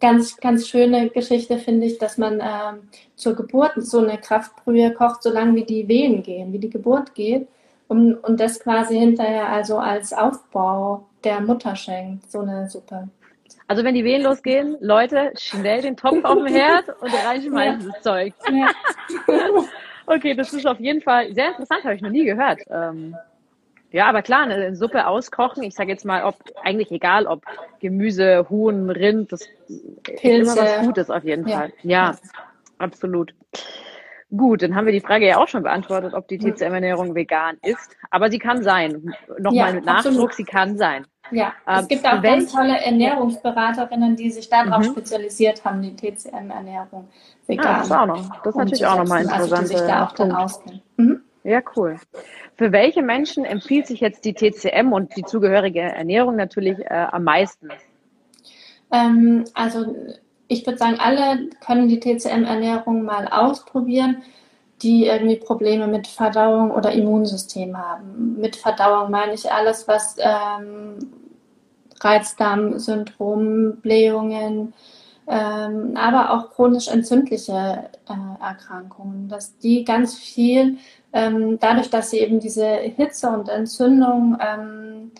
Ganz, 0.00 0.38
ganz 0.38 0.66
schöne 0.66 1.10
Geschichte 1.10 1.58
finde 1.58 1.86
ich, 1.86 1.98
dass 1.98 2.18
man 2.18 2.40
äh, 2.40 2.72
zur 3.14 3.34
Geburt 3.34 3.72
so 3.76 3.98
eine 3.98 4.18
Kraftbrühe 4.18 4.92
kocht, 4.92 5.22
solange 5.22 5.54
wie 5.54 5.64
die 5.64 5.86
Wehen 5.86 6.22
gehen, 6.22 6.52
wie 6.52 6.58
die 6.58 6.70
Geburt 6.70 7.14
geht. 7.14 7.46
Und, 7.88 8.14
und 8.16 8.40
das 8.40 8.58
quasi 8.60 8.98
hinterher 8.98 9.48
also 9.48 9.78
als 9.78 10.12
Aufbau 10.12 11.06
der 11.22 11.40
Mutter 11.40 11.76
schenkt, 11.76 12.30
so 12.30 12.40
eine 12.40 12.68
Suppe. 12.68 13.08
Also 13.68 13.84
wenn 13.84 13.94
die 13.94 14.04
Wehen 14.04 14.22
losgehen, 14.22 14.76
Leute, 14.80 15.32
schnell 15.36 15.82
den 15.82 15.96
Topf 15.96 16.24
auf 16.24 16.38
dem 16.38 16.46
Herd 16.46 16.88
und 17.00 17.12
reinschmeißen 17.12 17.80
ja. 17.80 17.92
das 17.92 18.02
Zeug. 18.02 18.34
Ja. 18.50 18.70
Okay, 20.06 20.34
das 20.34 20.52
ist 20.52 20.66
auf 20.66 20.78
jeden 20.78 21.02
Fall 21.02 21.34
sehr 21.34 21.48
interessant, 21.48 21.82
habe 21.82 21.96
ich 21.96 22.00
noch 22.00 22.10
nie 22.10 22.24
gehört. 22.24 22.60
Ähm, 22.70 23.16
ja, 23.90 24.06
aber 24.06 24.22
klar, 24.22 24.42
eine 24.42 24.76
Suppe 24.76 25.06
auskochen, 25.06 25.62
ich 25.64 25.74
sage 25.74 25.90
jetzt 25.90 26.04
mal, 26.04 26.24
ob 26.24 26.36
eigentlich 26.62 26.90
egal, 26.92 27.26
ob 27.26 27.42
Gemüse, 27.80 28.46
Huhn, 28.48 28.88
Rind, 28.88 29.32
das 29.32 29.48
Pilze. 30.04 30.52
ist 30.52 30.56
immer 30.56 30.64
was 30.64 30.86
Gutes 30.86 31.10
auf 31.10 31.24
jeden 31.24 31.48
Fall. 31.48 31.72
Ja, 31.82 32.12
ja, 32.12 32.18
absolut. 32.78 33.34
Gut, 34.34 34.62
dann 34.62 34.74
haben 34.74 34.86
wir 34.86 34.92
die 34.92 35.00
Frage 35.00 35.26
ja 35.26 35.38
auch 35.38 35.46
schon 35.46 35.62
beantwortet, 35.62 36.12
ob 36.12 36.26
die 36.26 36.38
TCM-Ernährung 36.38 37.14
vegan 37.14 37.58
ist. 37.62 37.96
Aber 38.10 38.28
sie 38.28 38.40
kann 38.40 38.62
sein. 38.62 39.14
Nochmal 39.38 39.68
ja, 39.68 39.72
mit 39.72 39.84
Nachdruck, 39.84 40.12
absolut. 40.12 40.34
sie 40.34 40.44
kann 40.44 40.76
sein. 40.76 41.06
Ja, 41.30 41.52
ähm, 41.66 41.78
es 41.80 41.88
gibt 41.88 42.06
auch 42.06 42.20
ganz 42.22 42.52
tolle 42.52 42.76
Ernährungsberaterinnen, 42.78 44.16
die 44.16 44.30
sich 44.30 44.48
darauf 44.48 44.84
mhm. 44.84 44.90
spezialisiert 44.90 45.64
haben, 45.64 45.80
die 45.82 45.94
TCM-Ernährung 45.94 47.08
vegan. 47.46 47.66
Ah, 47.66 47.78
das 47.78 47.86
ist, 47.86 47.92
auch 47.92 48.06
noch, 48.06 48.42
das 48.42 48.46
ist 48.46 48.56
natürlich 48.56 48.86
auch 48.86 48.98
nochmal 48.98 49.22
interessant. 49.22 49.52
Also, 49.52 49.74
die 49.74 49.78
sich 49.78 49.86
da 49.86 50.06
auch 50.06 50.12
dann 50.12 50.32
auskennen. 50.32 50.82
Mhm. 50.96 51.20
Ja, 51.44 51.62
cool. 51.76 51.96
Für 52.56 52.72
welche 52.72 53.02
Menschen 53.02 53.44
empfiehlt 53.44 53.86
sich 53.86 54.00
jetzt 54.00 54.24
die 54.24 54.34
TCM 54.34 54.92
und 54.92 55.16
die 55.16 55.22
zugehörige 55.22 55.80
Ernährung 55.80 56.34
natürlich 56.34 56.80
äh, 56.80 57.06
am 57.12 57.22
meisten? 57.22 57.68
Ähm, 58.92 59.44
also 59.54 59.94
ich 60.48 60.66
würde 60.66 60.78
sagen, 60.78 60.98
alle 60.98 61.50
können 61.64 61.88
die 61.88 62.00
TCM-Ernährung 62.00 63.04
mal 63.04 63.28
ausprobieren, 63.28 64.22
die 64.82 65.06
irgendwie 65.06 65.36
Probleme 65.36 65.86
mit 65.86 66.06
Verdauung 66.06 66.70
oder 66.70 66.92
Immunsystem 66.92 67.76
haben. 67.76 68.36
Mit 68.38 68.56
Verdauung 68.56 69.10
meine 69.10 69.32
ich 69.32 69.50
alles, 69.50 69.88
was 69.88 70.16
ähm, 70.18 70.98
Reizdarmsyndrom, 72.00 73.78
Blähungen, 73.80 74.74
ähm, 75.28 75.96
aber 75.96 76.30
auch 76.32 76.50
chronisch 76.50 76.88
entzündliche 76.88 77.90
äh, 78.08 78.44
Erkrankungen, 78.44 79.28
dass 79.28 79.58
die 79.58 79.84
ganz 79.84 80.14
viel, 80.14 80.76
ähm, 81.12 81.58
dadurch, 81.58 81.90
dass 81.90 82.10
sie 82.10 82.18
eben 82.18 82.38
diese 82.38 82.66
Hitze 82.66 83.28
und 83.30 83.48
Entzündung 83.48 84.36
ähm, 84.40 85.10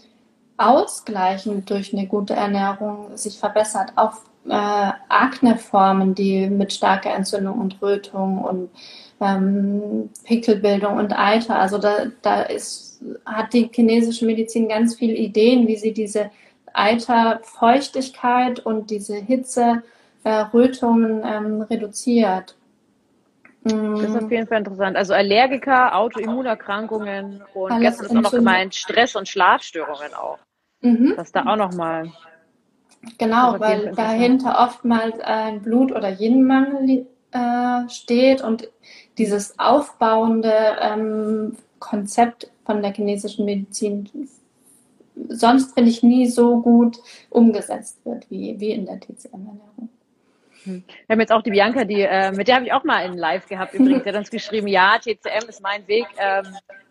ausgleichen 0.57 1.64
durch 1.64 1.92
eine 1.92 2.07
gute 2.07 2.35
Ernährung, 2.35 3.16
sich 3.16 3.38
verbessert. 3.38 3.92
Auch 3.97 4.14
äh, 4.49 4.92
Akneformen, 5.09 6.14
die 6.14 6.49
mit 6.49 6.73
starker 6.73 7.14
Entzündung 7.14 7.59
und 7.59 7.81
Rötung 7.83 8.38
und 8.38 8.71
ähm, 9.21 10.11
Pickelbildung 10.25 10.97
und 10.97 11.19
Eiter. 11.19 11.59
Also 11.59 11.79
da, 11.79 12.07
da 12.23 12.42
ist, 12.42 13.03
hat 13.25 13.53
die 13.53 13.71
chinesische 13.73 14.27
Medizin 14.27 14.69
ganz 14.69 14.95
viele 14.95 15.14
Ideen, 15.14 15.66
wie 15.66 15.77
sie 15.77 15.92
diese 15.92 16.31
Eiterfeuchtigkeit 16.73 18.61
und 18.61 18.90
diese 18.90 19.16
Hitze, 19.16 19.83
äh, 20.25 20.31
Rötungen 20.53 21.23
ähm, 21.25 21.62
reduziert. 21.62 22.57
Das 23.62 23.75
ist 23.75 24.23
auf 24.23 24.31
jeden 24.31 24.47
Fall 24.47 24.59
interessant. 24.59 24.97
Also 24.97 25.12
Allergiker, 25.12 25.97
Autoimmunerkrankungen 25.97 27.42
und 27.53 27.73
Alles 27.73 27.99
gestern 27.99 28.07
ist 28.07 28.16
auch 28.16 28.23
noch 28.23 28.31
gemeint 28.31 28.75
Stress 28.77 29.16
und 29.16 29.29
Schlafstörungen 29.29 30.14
auch. 30.14 30.38
Mhm. 30.87 31.14
Dass 31.16 31.33
da 31.33 31.46
auch 31.46 31.57
nochmal 31.57 32.12
Genau, 33.18 33.61
weil 33.61 33.92
dahinter 33.94 34.59
oftmals 34.59 35.20
ein 35.20 35.62
Blut- 35.62 35.92
oder 35.92 36.11
Yin-Mangel 36.11 37.07
äh, 37.31 37.88
steht 37.88 38.42
und 38.42 38.68
dieses 39.16 39.59
aufbauende 39.59 40.53
ähm, 40.81 41.57
Konzept 41.79 42.51
von 42.64 42.83
der 42.83 42.92
chinesischen 42.92 43.44
Medizin 43.44 44.09
sonst 45.29 45.75
finde 45.75 45.90
ich 45.90 46.03
nie 46.03 46.29
so 46.29 46.61
gut 46.61 46.99
umgesetzt 47.31 47.99
wird 48.05 48.31
wie, 48.31 48.59
wie 48.61 48.72
in 48.72 48.87
der 48.87 49.01
TCM-Ernährung. 49.01 49.88
Wir 50.66 50.83
haben 51.09 51.20
jetzt 51.20 51.33
auch 51.33 51.42
die 51.42 51.50
Bianca, 51.50 51.85
die, 51.85 52.02
äh, 52.02 52.33
mit 52.33 52.48
der 52.48 52.57
habe 52.57 52.66
ich 52.66 52.72
auch 52.72 52.85
mal 52.85 53.05
in 53.07 53.16
Live 53.16 53.46
gehabt 53.46 53.74
übrigens. 53.74 54.02
Die 54.02 54.09
hat 54.09 54.16
uns 54.16 54.31
geschrieben, 54.31 54.66
ja, 54.66 54.98
TCM 54.98 55.48
ist 55.48 55.62
mein 55.62 55.87
Weg 55.87 56.07
ähm, 56.18 56.44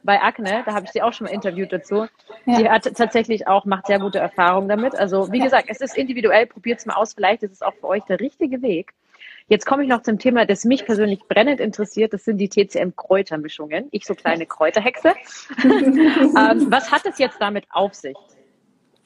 bei 0.03 0.21
Akne. 0.21 0.63
Da 0.65 0.73
habe 0.73 0.85
ich 0.85 0.91
sie 0.91 1.01
auch 1.01 1.13
schon 1.13 1.25
mal 1.25 1.33
interviewt 1.33 1.73
dazu. 1.73 2.07
Ja. 2.45 2.57
Die 2.57 2.69
hat 2.69 2.83
tatsächlich 2.95 3.47
auch, 3.47 3.65
macht 3.65 3.87
sehr 3.87 3.99
gute 3.99 4.19
Erfahrungen 4.19 4.69
damit. 4.69 4.95
Also 4.95 5.31
wie 5.31 5.39
ja. 5.39 5.43
gesagt, 5.43 5.65
es 5.67 5.81
ist 5.81 5.97
individuell, 5.97 6.45
probiert 6.47 6.79
es 6.79 6.85
mal 6.85 6.95
aus. 6.95 7.13
Vielleicht 7.13 7.43
ist 7.43 7.51
es 7.51 7.61
auch 7.61 7.73
für 7.73 7.87
euch 7.87 8.03
der 8.05 8.19
richtige 8.19 8.61
Weg. 8.61 8.93
Jetzt 9.47 9.65
komme 9.67 9.83
ich 9.83 9.89
noch 9.89 10.01
zum 10.01 10.17
Thema, 10.17 10.45
das 10.45 10.65
mich 10.65 10.85
persönlich 10.85 11.19
brennend 11.27 11.59
interessiert. 11.59 12.13
Das 12.13 12.25
sind 12.25 12.37
die 12.37 12.49
TCM-Kräutermischungen. 12.49 13.89
Ich 13.91 14.05
so 14.05 14.15
kleine 14.15 14.47
Kräuterhexe. 14.47 15.13
ähm, 15.63 16.67
was 16.71 16.91
hat 16.91 17.05
es 17.05 17.19
jetzt 17.19 17.39
damit 17.39 17.65
auf 17.69 17.93
sich? 17.93 18.15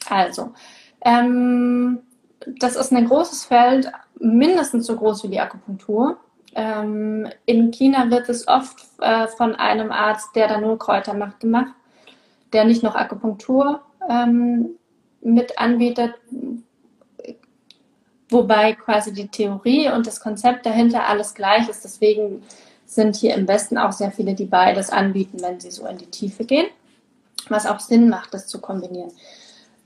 Also, 0.09 0.53
ähm, 1.03 1.99
das 2.45 2.75
ist 2.75 2.91
ein 2.91 3.07
großes 3.07 3.45
Feld, 3.45 3.91
mindestens 4.19 4.85
so 4.85 4.95
groß 4.95 5.23
wie 5.23 5.29
die 5.29 5.39
Akupunktur. 5.39 6.17
Ähm, 6.55 7.27
in 7.45 7.71
China 7.71 8.09
wird 8.09 8.29
es 8.29 8.47
oft 8.47 8.85
äh, 8.99 9.27
von 9.27 9.55
einem 9.55 9.91
Arzt, 9.91 10.35
der 10.35 10.47
da 10.47 10.59
nur 10.59 10.79
Kräuter 10.79 11.13
macht, 11.13 11.39
gemacht, 11.39 11.73
der 12.53 12.65
nicht 12.65 12.81
noch 12.81 12.95
Akupunktur 12.95 13.81
ähm, 14.09 14.71
mit 15.21 15.59
anbietet, 15.59 16.15
wobei 18.29 18.73
quasi 18.73 19.13
die 19.13 19.27
Theorie 19.27 19.91
und 19.91 20.07
das 20.07 20.19
Konzept 20.19 20.65
dahinter 20.65 21.07
alles 21.07 21.33
gleich 21.33 21.67
ist. 21.67 21.83
Deswegen 21.83 22.43
sind 22.85 23.15
hier 23.15 23.35
im 23.35 23.47
Westen 23.47 23.77
auch 23.77 23.91
sehr 23.91 24.11
viele, 24.11 24.33
die 24.33 24.45
beides 24.45 24.89
anbieten, 24.89 25.41
wenn 25.41 25.59
sie 25.59 25.71
so 25.71 25.85
in 25.85 25.97
die 25.97 26.07
Tiefe 26.09 26.45
gehen, 26.45 26.67
was 27.49 27.67
auch 27.67 27.79
Sinn 27.79 28.09
macht, 28.09 28.33
das 28.33 28.47
zu 28.47 28.59
kombinieren. 28.59 29.11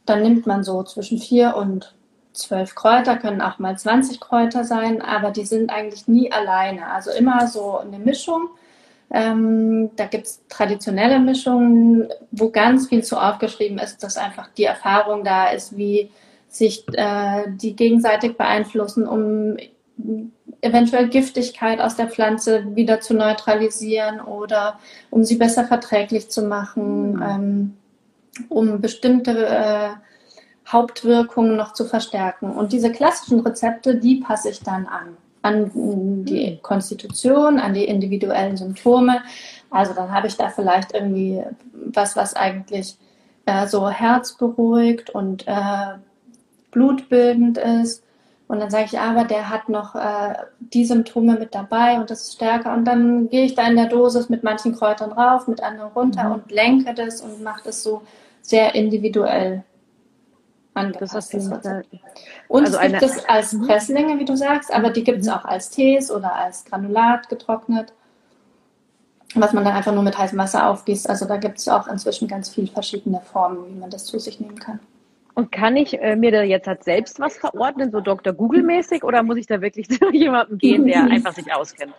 Dann 0.06 0.22
nimmt 0.22 0.46
man 0.46 0.64
so 0.64 0.84
zwischen 0.84 1.18
vier 1.18 1.56
und 1.56 1.94
zwölf 2.34 2.76
Kräuter, 2.76 3.18
können 3.18 3.42
auch 3.42 3.60
mal 3.60 3.78
20 3.78 4.20
Kräuter 4.20 4.64
sein, 4.64 5.02
aber 5.02 5.32
die 5.32 5.46
sind 5.46 5.70
eigentlich 5.70 6.08
nie 6.08 6.32
alleine. 6.32 6.88
Also 6.88 7.12
immer 7.12 7.48
so 7.48 7.78
eine 7.78 8.00
Mischung. 8.00 8.50
Ähm, 9.12 9.92
da 9.96 10.06
gibt 10.06 10.26
es 10.26 10.42
traditionelle 10.50 11.20
Mischungen, 11.20 12.10
wo 12.32 12.50
ganz 12.50 12.88
viel 12.88 13.04
zu 13.04 13.18
aufgeschrieben 13.18 13.78
ist, 13.78 14.04
dass 14.04 14.18
einfach 14.18 14.50
die 14.58 14.64
Erfahrung 14.64 15.24
da 15.24 15.50
ist, 15.50 15.78
wie 15.78 16.10
sich 16.50 16.86
äh, 16.94 17.44
die 17.48 17.76
gegenseitig 17.76 18.38
beeinflussen, 18.38 19.08
um 19.08 19.58
eventuell 20.62 21.10
Giftigkeit 21.10 21.80
aus 21.82 21.96
der 21.96 22.10
Pflanze 22.10 22.76
wieder 22.76 23.00
zu 23.02 23.14
neutralisieren 23.14 24.22
oder 24.22 24.80
um 25.10 25.24
sie 25.24 25.36
besser 25.36 25.66
verträglich 25.66 26.30
zu 26.30 26.44
machen, 26.44 27.14
mhm. 27.14 27.22
ähm, 27.22 27.78
um 28.50 28.82
bestimmte 28.82 29.46
äh, 29.46 29.90
Hauptwirkungen 30.74 31.56
noch 31.56 31.74
zu 31.74 31.86
verstärken. 31.86 32.52
Und 32.52 32.74
diese 32.74 32.92
klassischen 32.92 33.42
Rezepte, 33.42 33.96
die 33.96 34.16
passe 34.16 34.50
ich 34.50 34.62
dann 34.62 34.88
an. 34.88 35.18
An 35.42 35.72
die 36.26 36.52
mhm. 36.52 36.62
Konstitution, 36.62 37.60
an 37.60 37.74
die 37.74 37.86
individuellen 37.86 38.58
Symptome. 38.58 39.22
Also 39.70 39.94
dann 39.94 40.12
habe 40.12 40.28
ich 40.28 40.38
da 40.38 40.50
vielleicht 40.50 40.94
irgendwie 40.94 41.44
was, 41.74 42.16
was 42.16 42.36
eigentlich 42.36 42.98
äh, 43.46 43.68
so 43.68 43.90
Herz 43.90 44.38
beruhigt 44.38 45.10
und 45.10 45.48
äh, 45.48 45.98
blutbildend 46.72 47.58
ist. 47.58 48.04
Und 48.48 48.60
dann 48.60 48.70
sage 48.70 48.86
ich, 48.86 49.00
aber 49.00 49.24
der 49.24 49.50
hat 49.50 49.70
noch 49.70 49.96
äh, 49.96 50.36
die 50.60 50.86
Symptome 50.86 51.38
mit 51.40 51.56
dabei 51.56 52.00
und 52.00 52.10
das 52.10 52.24
ist 52.24 52.34
stärker. 52.34 52.74
Und 52.74 52.86
dann 52.86 53.30
gehe 53.30 53.46
ich 53.46 53.56
da 53.56 53.68
in 53.68 53.76
der 53.76 53.88
Dosis 53.88 54.30
mit 54.30 54.44
manchen 54.44 54.76
Kräutern 54.76 55.12
rauf, 55.12 55.48
mit 55.48 55.62
anderen 55.62 55.92
runter 55.92 56.26
mhm. 56.26 56.32
und 56.34 56.52
lenke 56.52 56.94
das 56.94 57.22
und 57.22 57.42
mache 57.42 57.62
das 57.66 57.84
so 57.84 58.02
sehr 58.42 58.76
individuell 58.76 59.64
angepasst. 60.74 61.34
Das 61.34 61.48
und 62.48 62.66
also 62.66 62.78
es 62.78 62.92
gibt 62.92 63.04
es 63.04 63.26
als 63.26 63.54
mhm. 63.54 63.68
Presslinge, 63.68 64.20
wie 64.20 64.26
du 64.26 64.36
sagst, 64.36 64.74
aber 64.74 64.90
die 64.90 65.04
gibt 65.04 65.20
es 65.20 65.28
mhm. 65.28 65.34
auch 65.34 65.46
als 65.46 65.70
Tees 65.70 66.12
oder 66.12 66.36
als 66.36 66.66
Granulat 66.66 67.30
getrocknet, 67.30 67.94
was 69.36 69.54
man 69.54 69.64
dann 69.64 69.76
einfach 69.76 69.94
nur 69.94 70.04
mit 70.04 70.18
heißem 70.18 70.38
Wasser 70.38 70.70
aufgießt. 70.70 71.10
Also 71.10 71.26
da 71.26 71.38
gibt 71.38 71.60
es 71.60 71.68
auch 71.68 71.88
inzwischen 71.88 72.28
ganz 72.28 72.50
viele 72.50 72.68
verschiedene 72.68 73.22
Formen, 73.22 73.68
wie 73.68 73.80
man 73.80 73.90
das 73.90 74.06
zu 74.06 74.20
sich 74.20 74.40
nehmen 74.40 74.60
kann. 74.60 74.80
Und 75.36 75.52
kann 75.52 75.76
ich 75.78 76.00
äh, 76.00 76.16
mir 76.16 76.32
da 76.32 76.44
jetzt 76.44 76.68
halt 76.68 76.84
selbst 76.84 77.20
was 77.20 77.38
verordnen, 77.38 77.92
so 77.92 78.02
Dr. 78.02 78.34
Google-mäßig, 78.34 79.04
oder 79.04 79.24
muss 79.24 79.38
ich 79.38 79.48
da 79.48 79.62
wirklich 79.62 79.90
zu 79.90 80.12
jemandem 80.12 80.58
gehen, 80.58 80.86
der 80.86 81.04
einfach 81.12 81.34
sich 81.34 81.52
auskennt? 81.54 81.94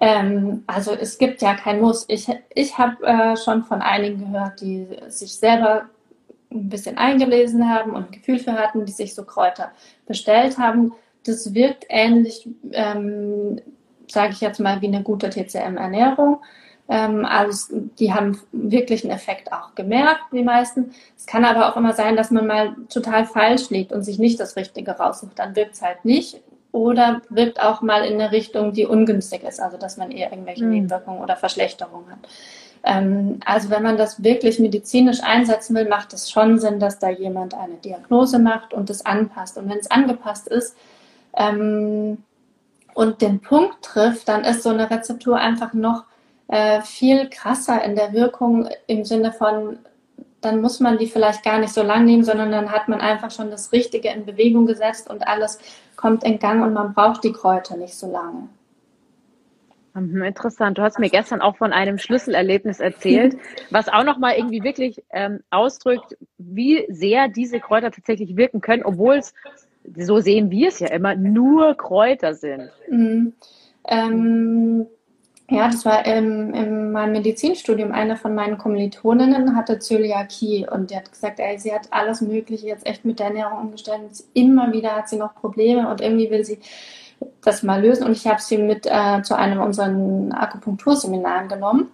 Ähm, 0.00 0.64
also 0.66 0.92
es 0.92 1.18
gibt 1.18 1.42
ja 1.42 1.54
kein 1.54 1.80
Muss. 1.80 2.06
Ich, 2.08 2.26
ich 2.54 2.78
habe 2.78 3.06
äh, 3.06 3.36
schon 3.36 3.64
von 3.64 3.82
einigen 3.82 4.32
gehört, 4.32 4.60
die 4.60 4.88
sich 5.08 5.36
selber 5.36 5.86
ein 6.50 6.68
bisschen 6.68 6.98
eingelesen 6.98 7.68
haben 7.68 7.92
und 7.92 8.06
ein 8.06 8.12
Gefühl 8.12 8.38
für 8.38 8.52
hatten, 8.52 8.84
die 8.84 8.92
sich 8.92 9.14
so 9.14 9.24
Kräuter 9.24 9.70
bestellt 10.06 10.58
haben. 10.58 10.92
Das 11.24 11.54
wirkt 11.54 11.86
ähnlich, 11.88 12.48
ähm, 12.72 13.60
sage 14.08 14.32
ich 14.32 14.40
jetzt 14.40 14.60
mal, 14.60 14.80
wie 14.80 14.88
eine 14.88 15.02
gute 15.02 15.30
TCM-Ernährung. 15.30 16.40
Ähm, 16.88 17.24
also 17.24 17.76
die 17.98 18.12
haben 18.12 18.40
wirklich 18.50 19.04
einen 19.04 19.14
Effekt 19.14 19.52
auch 19.52 19.74
gemerkt, 19.76 20.22
die 20.32 20.42
meisten. 20.42 20.92
Es 21.16 21.26
kann 21.26 21.44
aber 21.44 21.70
auch 21.70 21.76
immer 21.76 21.92
sein, 21.92 22.16
dass 22.16 22.32
man 22.32 22.46
mal 22.46 22.74
total 22.88 23.24
falsch 23.26 23.70
liegt 23.70 23.92
und 23.92 24.02
sich 24.02 24.18
nicht 24.18 24.40
das 24.40 24.56
Richtige 24.56 24.92
raussucht. 24.92 25.38
Dann 25.38 25.54
wirkt 25.54 25.74
es 25.74 25.82
halt 25.82 26.04
nicht. 26.04 26.40
Oder 26.72 27.22
wirkt 27.30 27.60
auch 27.60 27.82
mal 27.82 28.04
in 28.04 28.14
eine 28.14 28.30
Richtung, 28.30 28.72
die 28.72 28.86
ungünstig 28.86 29.42
ist, 29.42 29.60
also 29.60 29.76
dass 29.76 29.96
man 29.96 30.12
eher 30.12 30.30
irgendwelche 30.30 30.64
mhm. 30.64 30.70
Nebenwirkungen 30.70 31.20
oder 31.20 31.36
Verschlechterungen 31.36 32.10
hat. 32.10 32.28
Ähm, 32.82 33.40
also 33.44 33.70
wenn 33.70 33.82
man 33.82 33.96
das 33.96 34.22
wirklich 34.22 34.58
medizinisch 34.58 35.22
einsetzen 35.22 35.74
will, 35.76 35.88
macht 35.88 36.12
es 36.12 36.30
schon 36.30 36.58
Sinn, 36.58 36.80
dass 36.80 36.98
da 36.98 37.10
jemand 37.10 37.54
eine 37.54 37.74
Diagnose 37.74 38.38
macht 38.38 38.72
und 38.72 38.88
es 38.90 39.04
anpasst. 39.04 39.58
Und 39.58 39.68
wenn 39.68 39.78
es 39.78 39.90
angepasst 39.90 40.48
ist 40.48 40.76
ähm, 41.36 42.18
und 42.94 43.20
den 43.20 43.40
Punkt 43.40 43.82
trifft, 43.82 44.28
dann 44.28 44.44
ist 44.44 44.62
so 44.62 44.70
eine 44.70 44.90
Rezeptur 44.90 45.36
einfach 45.36 45.74
noch 45.74 46.04
äh, 46.48 46.80
viel 46.80 47.28
krasser 47.28 47.82
in 47.84 47.94
der 47.96 48.12
Wirkung 48.12 48.68
im 48.86 49.04
Sinne 49.04 49.32
von, 49.32 49.78
dann 50.40 50.62
muss 50.62 50.80
man 50.80 50.96
die 50.96 51.06
vielleicht 51.06 51.44
gar 51.44 51.58
nicht 51.58 51.74
so 51.74 51.82
lang 51.82 52.06
nehmen, 52.06 52.24
sondern 52.24 52.50
dann 52.50 52.72
hat 52.72 52.88
man 52.88 53.00
einfach 53.00 53.30
schon 53.30 53.50
das 53.50 53.72
Richtige 53.72 54.08
in 54.08 54.24
Bewegung 54.24 54.66
gesetzt 54.66 55.10
und 55.10 55.28
alles 55.28 55.58
kommt 55.96 56.24
in 56.24 56.38
Gang 56.38 56.64
und 56.64 56.72
man 56.72 56.94
braucht 56.94 57.24
die 57.24 57.32
Kräuter 57.32 57.76
nicht 57.76 57.94
so 57.94 58.10
lange. 58.10 58.48
Mhm, 60.00 60.22
interessant. 60.22 60.78
Du 60.78 60.82
hast 60.82 60.98
mir 60.98 61.10
gestern 61.10 61.40
auch 61.40 61.56
von 61.56 61.72
einem 61.72 61.98
Schlüsselerlebnis 61.98 62.80
erzählt, 62.80 63.36
was 63.70 63.88
auch 63.88 64.04
nochmal 64.04 64.36
irgendwie 64.36 64.62
wirklich 64.62 65.02
ähm, 65.12 65.40
ausdrückt, 65.50 66.16
wie 66.38 66.86
sehr 66.88 67.28
diese 67.28 67.60
Kräuter 67.60 67.90
tatsächlich 67.90 68.36
wirken 68.36 68.60
können, 68.60 68.82
obwohl 68.82 69.16
es, 69.16 69.34
so 69.96 70.20
sehen 70.20 70.50
wir 70.50 70.68
es 70.68 70.80
ja 70.80 70.88
immer, 70.88 71.14
nur 71.14 71.74
Kräuter 71.76 72.34
sind. 72.34 72.70
Mhm. 72.88 73.34
Ähm, 73.86 74.86
ja, 75.50 75.66
das 75.66 75.84
war 75.84 76.06
im, 76.06 76.54
in 76.54 76.92
meinem 76.92 77.12
Medizinstudium. 77.12 77.90
Eine 77.90 78.16
von 78.16 78.34
meinen 78.34 78.56
Kommilitoninnen 78.56 79.56
hatte 79.56 79.80
Zöliakie 79.80 80.66
und 80.70 80.90
die 80.90 80.96
hat 80.96 81.10
gesagt, 81.10 81.40
ey, 81.40 81.58
sie 81.58 81.74
hat 81.74 81.88
alles 81.90 82.20
Mögliche 82.20 82.68
jetzt 82.68 82.86
echt 82.86 83.04
mit 83.04 83.18
der 83.18 83.26
Ernährung 83.26 83.58
umgestellt. 83.58 84.22
Immer 84.32 84.72
wieder 84.72 84.94
hat 84.94 85.08
sie 85.08 85.16
noch 85.16 85.34
Probleme 85.34 85.90
und 85.90 86.00
irgendwie 86.00 86.30
will 86.30 86.44
sie 86.44 86.60
das 87.42 87.62
mal 87.62 87.82
lösen. 87.82 88.04
Und 88.04 88.12
ich 88.12 88.26
habe 88.26 88.40
sie 88.40 88.58
mit 88.58 88.86
äh, 88.86 89.22
zu 89.22 89.36
einem 89.36 89.60
unserer 89.60 89.88
Akupunkturseminaren 90.34 91.48
genommen. 91.48 91.88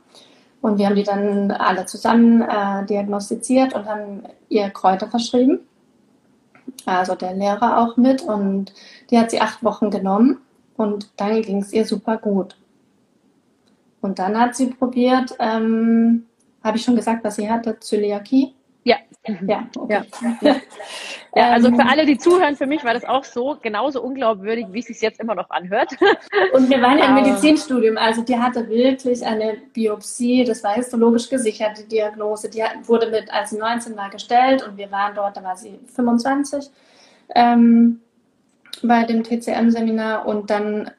Und 0.61 0.79
wir 0.79 0.87
haben 0.87 0.97
die 0.97 1.05
dann 1.05 1.51
alle 1.53 1.87
zusammen 1.87 2.43
äh, 2.43 2.85
diagnostiziert 2.87 3.75
und 3.75 3.87
haben 3.87 4.25
ihr 4.49 4.71
Kräuter 4.71 5.09
verschrieben. 5.09 5.61
Also 6.85 7.15
der 7.15 7.35
Lehrer 7.35 7.79
auch 7.79 7.97
mit. 7.97 8.23
Und 8.23 8.73
die 9.11 9.19
hat 9.19 9.31
sie 9.31 9.41
acht 9.41 9.63
Wochen 9.63 9.91
genommen. 9.91 10.39
Und 10.77 11.11
dann 11.17 11.41
ging 11.43 11.63
es 11.63 11.73
ihr 11.73 11.87
super 11.87 12.17
gut. 12.17 12.57
Und 14.01 14.19
dann 14.19 14.39
hat 14.39 14.55
sie 14.55 14.67
probiert, 14.67 15.35
ähm, 15.39 16.27
habe 16.63 16.77
ich 16.77 16.85
schon 16.85 16.97
gesagt, 16.97 17.25
was 17.25 17.37
sie 17.37 17.51
hatte, 17.51 17.79
Zöliakie. 17.81 18.56
Ja. 19.27 19.37
Ja, 19.47 19.67
okay. 19.77 20.03
ja. 20.41 20.57
ja. 21.35 21.51
also 21.51 21.69
für 21.69 21.81
ähm, 21.81 21.89
alle, 21.89 22.07
die 22.07 22.19
zuhören, 22.19 22.57
für 22.57 22.67
mich 22.67 22.85
war 22.85 22.95
das 22.95 23.05
auch 23.05 23.25
so 23.25 23.57
genauso 23.61 24.03
unglaubwürdig, 24.03 24.67
wie 24.71 24.81
es 24.81 24.87
sich 24.87 25.01
jetzt 25.01 25.21
immer 25.21 25.35
noch 25.35 25.51
anhört. 25.51 25.91
Und 26.53 26.71
wir 26.71 26.81
waren 26.81 26.99
ja 26.99 27.07
im 27.07 27.15
Medizinstudium, 27.15 27.97
also 27.97 28.23
die 28.23 28.37
hatte 28.37 28.69
wirklich 28.69 29.25
eine 29.25 29.57
Biopsie, 29.73 30.45
das 30.45 30.63
war 30.63 30.75
histologisch 30.75 31.29
gesichert, 31.29 31.79
die 31.79 31.89
Diagnose, 31.89 32.49
die 32.49 32.63
wurde 32.85 33.11
mit 33.11 33.33
als 33.33 33.53
19 33.53 33.95
Mal 33.95 34.11
gestellt 34.11 34.67
und 34.67 34.77
wir 34.77 34.91
waren 34.91 35.15
dort, 35.15 35.37
da 35.37 35.43
war 35.43 35.57
sie 35.57 35.79
25 35.95 36.71
ähm, 37.35 38.01
bei 38.83 39.05
dem 39.05 39.25
TCM-Seminar 39.25 40.27
und 40.27 40.51
dann 40.51 40.91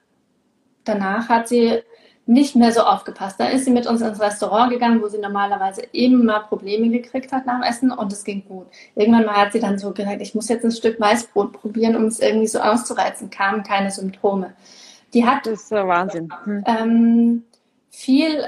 danach 0.83 1.29
hat 1.29 1.47
sie 1.47 1.81
nicht 2.27 2.57
mehr 2.57 2.73
so 2.73 2.81
aufgepasst. 2.81 3.39
Dann 3.39 3.51
ist 3.51 3.65
sie 3.65 3.71
mit 3.71 3.87
uns 3.87 4.01
ins 4.01 4.19
Restaurant 4.19 4.69
gegangen, 4.69 5.01
wo 5.01 5.07
sie 5.07 5.17
normalerweise 5.17 5.81
immer 5.93 6.41
Probleme 6.41 6.89
gekriegt 6.89 7.31
hat 7.31 7.45
nach 7.45 7.61
dem 7.61 7.63
Essen 7.63 7.91
und 7.91 8.11
es 8.11 8.25
ging 8.25 8.43
gut. 8.45 8.67
Irgendwann 8.95 9.25
mal 9.25 9.37
hat 9.37 9.53
sie 9.53 9.61
dann 9.61 9.79
so 9.79 9.91
gesagt, 9.91 10.21
ich 10.21 10.35
muss 10.35 10.49
jetzt 10.49 10.65
ein 10.65 10.71
Stück 10.71 10.99
Weißbrot 10.99 11.53
probieren, 11.53 11.95
um 11.95 12.05
es 12.05 12.19
irgendwie 12.19 12.47
so 12.47 12.59
auszureizen. 12.59 13.29
Kamen 13.29 13.63
keine 13.63 13.91
Symptome. 13.91 14.53
Die 15.13 15.25
hat 15.25 15.45
das 15.45 15.63
ist 15.63 15.71
der 15.71 15.87
Wahnsinn. 15.87 16.29
Hm. 16.43 16.63
Ähm, 16.67 17.43
viel 17.89 18.43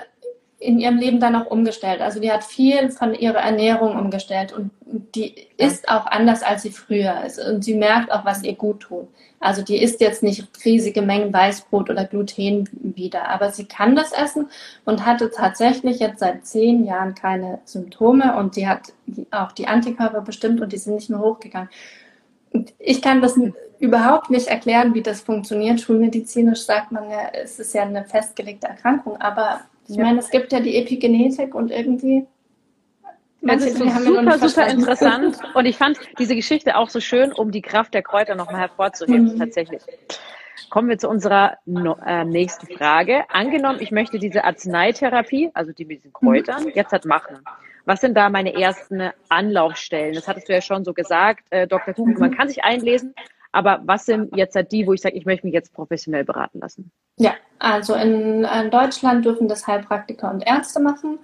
in 0.59 0.77
ihrem 0.77 0.97
Leben 0.97 1.21
dann 1.21 1.35
auch 1.35 1.49
umgestellt. 1.49 2.01
Also 2.01 2.19
die 2.19 2.31
hat 2.31 2.43
viel 2.43 2.89
von 2.89 3.13
ihrer 3.13 3.39
Ernährung 3.39 3.97
umgestellt 3.97 4.51
und 4.51 4.71
die 5.15 5.47
ist 5.55 5.87
auch 5.87 6.05
anders, 6.05 6.43
als 6.43 6.63
sie 6.63 6.71
früher 6.71 7.23
ist. 7.25 7.39
Und 7.39 7.63
sie 7.63 7.75
merkt 7.75 8.11
auch, 8.11 8.25
was 8.25 8.43
ihr 8.43 8.55
gut 8.55 8.81
tut. 8.81 9.07
Also 9.39 9.61
die 9.61 9.81
isst 9.81 10.01
jetzt 10.01 10.21
nicht 10.21 10.47
riesige 10.65 11.01
Mengen 11.01 11.33
Weißbrot 11.33 11.89
oder 11.89 12.05
Gluten 12.05 12.69
wieder, 12.71 13.29
aber 13.29 13.51
sie 13.51 13.65
kann 13.65 13.95
das 13.95 14.11
essen 14.11 14.49
und 14.85 15.05
hatte 15.05 15.31
tatsächlich 15.31 15.99
jetzt 15.99 16.19
seit 16.19 16.45
zehn 16.45 16.85
Jahren 16.85 17.15
keine 17.15 17.59
Symptome 17.63 18.35
und 18.37 18.55
sie 18.55 18.67
hat 18.67 18.93
auch 19.31 19.53
die 19.53 19.67
Antikörper 19.67 20.21
bestimmt 20.21 20.59
und 20.59 20.73
die 20.73 20.77
sind 20.77 20.95
nicht 20.95 21.09
mehr 21.09 21.19
hochgegangen. 21.19 21.69
Ich 22.79 23.01
kann 23.01 23.21
das 23.21 23.39
überhaupt 23.79 24.29
nicht 24.29 24.47
erklären, 24.47 24.93
wie 24.93 25.03
das 25.03 25.21
funktioniert. 25.21 25.79
Schulmedizinisch 25.79 26.65
sagt 26.65 26.91
man 26.91 27.09
ja, 27.09 27.29
es 27.31 27.59
ist 27.59 27.73
ja 27.73 27.83
eine 27.83 28.03
festgelegte 28.03 28.67
Erkrankung, 28.67 29.17
aber 29.17 29.61
ich 29.87 29.97
meine, 29.97 30.19
es 30.19 30.29
gibt 30.29 30.51
ja 30.51 30.59
die 30.59 30.75
Epigenetik 30.75 31.55
und 31.55 31.71
irgendwie. 31.71 32.27
Das 33.41 33.63
ist 33.63 33.77
so 33.77 33.89
super, 33.89 34.37
super 34.37 34.67
interessant. 34.67 35.37
Und 35.53 35.65
ich 35.65 35.77
fand 35.77 35.97
diese 36.17 36.35
Geschichte 36.35 36.75
auch 36.75 36.89
so 36.89 36.99
schön, 36.99 37.31
um 37.31 37.51
die 37.51 37.61
Kraft 37.61 37.93
der 37.93 38.01
Kräuter 38.01 38.35
nochmal 38.35 38.61
hervorzuheben, 38.61 39.33
mhm. 39.33 39.39
tatsächlich. 39.39 39.81
Kommen 40.69 40.89
wir 40.89 40.97
zu 40.97 41.09
unserer 41.09 41.57
äh, 42.05 42.25
nächsten 42.25 42.67
Frage. 42.67 43.23
Angenommen, 43.29 43.79
ich 43.81 43.91
möchte 43.91 44.19
diese 44.19 44.43
Arzneitherapie, 44.43 45.51
also 45.53 45.71
die 45.71 45.85
mit 45.85 45.99
diesen 45.99 46.13
Kräutern, 46.13 46.65
mhm. 46.65 46.71
jetzt 46.75 46.91
halt 46.91 47.05
machen. 47.05 47.39
Was 47.85 48.01
sind 48.01 48.15
da 48.15 48.29
meine 48.29 48.53
ersten 48.53 49.09
Anlaufstellen? 49.29 50.13
Das 50.13 50.27
hattest 50.27 50.49
du 50.49 50.53
ja 50.53 50.61
schon 50.61 50.83
so 50.83 50.93
gesagt, 50.93 51.45
äh, 51.49 51.65
Dr. 51.65 51.93
Kuchen. 51.93 52.19
Man 52.19 52.35
kann 52.35 52.49
sich 52.49 52.63
einlesen, 52.63 53.15
aber 53.51 53.81
was 53.85 54.05
sind 54.05 54.35
jetzt 54.35 54.55
halt 54.55 54.71
die, 54.71 54.85
wo 54.85 54.93
ich 54.93 55.01
sage, 55.01 55.15
ich 55.15 55.25
möchte 55.25 55.47
mich 55.47 55.53
jetzt 55.53 55.73
professionell 55.73 56.23
beraten 56.23 56.59
lassen? 56.59 56.91
Ja, 57.17 57.33
also 57.57 57.95
in, 57.95 58.43
in 58.43 58.69
Deutschland 58.69 59.25
dürfen 59.25 59.47
das 59.47 59.65
Heilpraktiker 59.65 60.29
und 60.29 60.45
Ärzte 60.45 60.79
machen. 60.79 61.19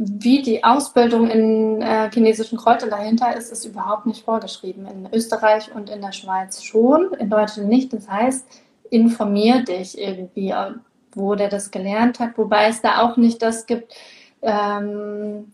Wie 0.00 0.42
die 0.42 0.62
Ausbildung 0.62 1.28
in 1.28 1.82
äh, 1.82 2.08
chinesischen 2.12 2.56
Kräutern 2.56 2.90
dahinter 2.90 3.36
ist, 3.36 3.50
ist 3.50 3.64
überhaupt 3.64 4.06
nicht 4.06 4.24
vorgeschrieben. 4.24 4.86
In 4.86 5.08
Österreich 5.12 5.74
und 5.74 5.90
in 5.90 6.00
der 6.00 6.12
Schweiz 6.12 6.62
schon, 6.62 7.12
in 7.14 7.28
Deutschland 7.28 7.68
nicht. 7.68 7.92
Das 7.92 8.08
heißt, 8.08 8.46
informier 8.90 9.64
dich 9.64 9.98
irgendwie, 9.98 10.54
wo 11.14 11.34
der 11.34 11.48
das 11.48 11.72
gelernt 11.72 12.20
hat, 12.20 12.38
wobei 12.38 12.68
es 12.68 12.80
da 12.80 13.02
auch 13.02 13.16
nicht 13.16 13.42
das 13.42 13.66
gibt, 13.66 13.92
ähm, 14.40 15.52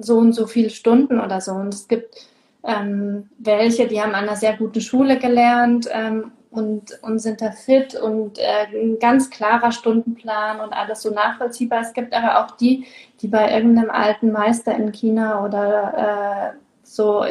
so 0.00 0.16
und 0.16 0.32
so 0.32 0.46
viele 0.46 0.70
Stunden 0.70 1.20
oder 1.20 1.42
so. 1.42 1.52
Und 1.52 1.74
es 1.74 1.88
gibt 1.88 2.26
ähm, 2.64 3.28
welche, 3.38 3.86
die 3.86 4.00
haben 4.00 4.14
an 4.14 4.24
einer 4.24 4.36
sehr 4.36 4.56
guten 4.56 4.80
Schule 4.80 5.18
gelernt 5.18 5.88
ähm, 5.92 6.32
und, 6.50 6.98
und 7.02 7.18
sind 7.18 7.40
da 7.40 7.50
fit 7.50 7.94
und 7.94 8.38
äh, 8.38 8.66
ein 8.72 8.98
ganz 8.98 9.30
klarer 9.30 9.72
Stundenplan 9.72 10.60
und 10.60 10.72
alles 10.72 11.02
so 11.02 11.10
nachvollziehbar. 11.10 11.80
Es 11.82 11.92
gibt 11.92 12.14
aber 12.14 12.44
auch 12.44 12.52
die, 12.52 12.86
die 13.20 13.28
bei 13.28 13.52
irgendeinem 13.52 13.90
alten 13.90 14.32
Meister 14.32 14.74
in 14.74 14.92
China 14.92 15.44
oder 15.44 16.54
äh, 16.54 16.58
so 16.82 17.24